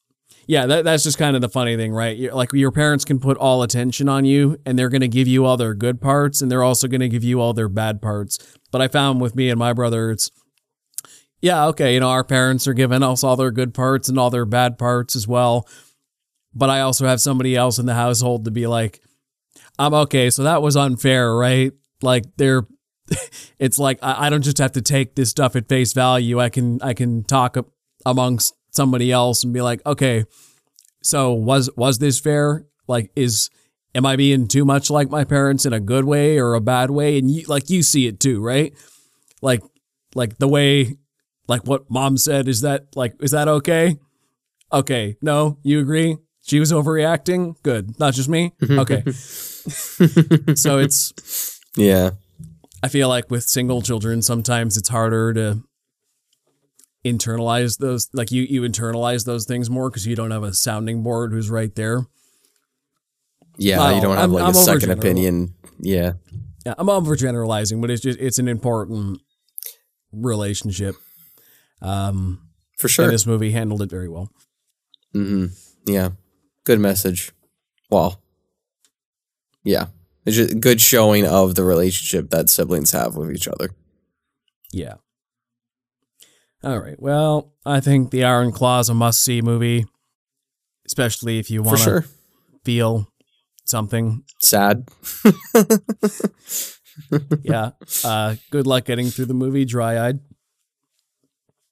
[0.48, 2.16] yeah, that, that's just kind of the funny thing, right?
[2.16, 5.44] You're, like your parents can put all attention on you, and they're gonna give you
[5.44, 8.38] all their good parts, and they're also gonna give you all their bad parts.
[8.70, 10.30] But I found with me and my brother, it's
[11.46, 14.30] yeah, okay, you know, our parents are giving us all their good parts and all
[14.30, 15.68] their bad parts as well.
[16.52, 19.00] But I also have somebody else in the household to be like,
[19.78, 21.72] I'm okay, so that was unfair, right?
[22.02, 22.66] Like they're
[23.60, 26.40] it's like I, don't just have to take this stuff at face value.
[26.40, 27.56] I can I can talk
[28.04, 30.24] amongst somebody else and be like, okay,
[31.04, 32.66] so was was this fair?
[32.88, 33.50] Like is
[33.94, 36.90] am I being too much like my parents in a good way or a bad
[36.90, 37.18] way?
[37.18, 38.76] And you like you see it too, right?
[39.42, 39.62] Like
[40.16, 40.96] like the way
[41.48, 43.96] like what mom said, is that like is that okay?
[44.72, 45.16] Okay.
[45.22, 46.16] No, you agree?
[46.42, 47.54] She was overreacting?
[47.62, 47.98] Good.
[47.98, 48.52] Not just me?
[48.70, 49.02] Okay.
[50.54, 52.10] so it's yeah,
[52.82, 55.62] I feel like with single children, sometimes it's harder to
[57.04, 58.08] internalize those.
[58.12, 61.50] Like you, you internalize those things more because you don't have a sounding board who's
[61.50, 62.06] right there.
[63.58, 63.78] yeah.
[63.78, 64.98] Well, you don't have I'm- like I'm a second overgeneral.
[64.98, 65.54] opinion.
[65.78, 66.12] Yeah,
[66.64, 69.20] Yeah, I'm overgeneralizing, but it's just it's an important
[70.12, 70.96] relationship.
[71.82, 72.48] Um,
[72.78, 73.10] for sure.
[73.10, 74.30] this movie handled it very well.
[75.12, 75.46] hmm
[75.86, 76.10] Yeah.
[76.64, 77.32] Good message.
[77.90, 78.20] Well,
[79.64, 79.86] yeah.
[80.24, 83.70] It's just a good showing of the relationship that siblings have with each other.
[84.72, 84.94] Yeah.
[86.64, 87.00] All right.
[87.00, 89.86] Well, I think The Iron Claw is a must see movie,
[90.86, 92.04] especially if you want to sure.
[92.64, 93.08] feel
[93.64, 94.24] something.
[94.40, 94.88] Sad.
[97.42, 97.72] Yeah.
[98.04, 100.20] uh, good luck getting through the movie dry eyed,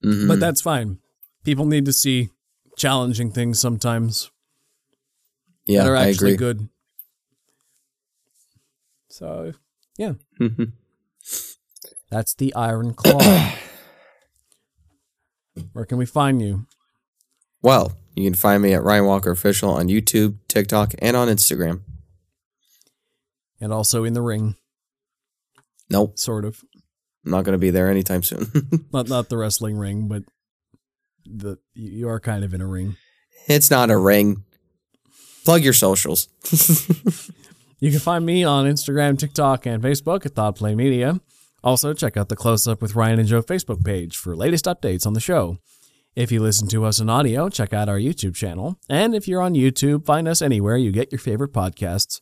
[0.05, 0.29] Mhm.
[0.29, 0.99] but that's fine.
[1.45, 2.31] People need to see
[2.77, 4.31] challenging things sometimes
[5.67, 6.37] yeah, that are I actually agree.
[6.37, 6.69] good.
[9.09, 9.53] So,
[9.99, 10.73] Mhm.
[12.11, 13.19] that's The Iron Claw.
[15.73, 16.67] Where can we find you?
[17.63, 21.81] well, you can find me at Ryan Walker Official on YouTube, TikTok, and on Instagram.
[23.61, 24.57] And also in the ring,
[25.91, 26.63] Nope, sort of.
[27.25, 28.51] I'm not going to be there anytime soon.
[28.93, 30.23] Not not the wrestling ring, but
[31.25, 32.97] the you are kind of in a ring.
[33.49, 34.45] it's not a ring.
[35.45, 36.29] Plug your socials.
[37.85, 41.21] You can find me on Instagram, TikTok, and Facebook at Thought Plane Media.
[41.63, 45.07] Also, check out the Close Up with Ryan and Joe Facebook page for latest updates
[45.07, 45.59] on the show.
[46.17, 48.79] If you listen to us in audio, check out our YouTube channel.
[48.89, 52.21] And if you're on YouTube, find us anywhere you get your favorite podcasts.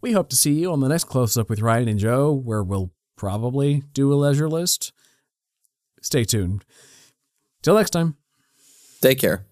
[0.00, 2.62] We hope to see you on the next Close Up with Ryan and Joe, where
[2.62, 4.92] we'll probably do a leisure list.
[6.00, 6.64] Stay tuned.
[7.62, 8.16] Till next time.
[9.02, 9.44] Take care.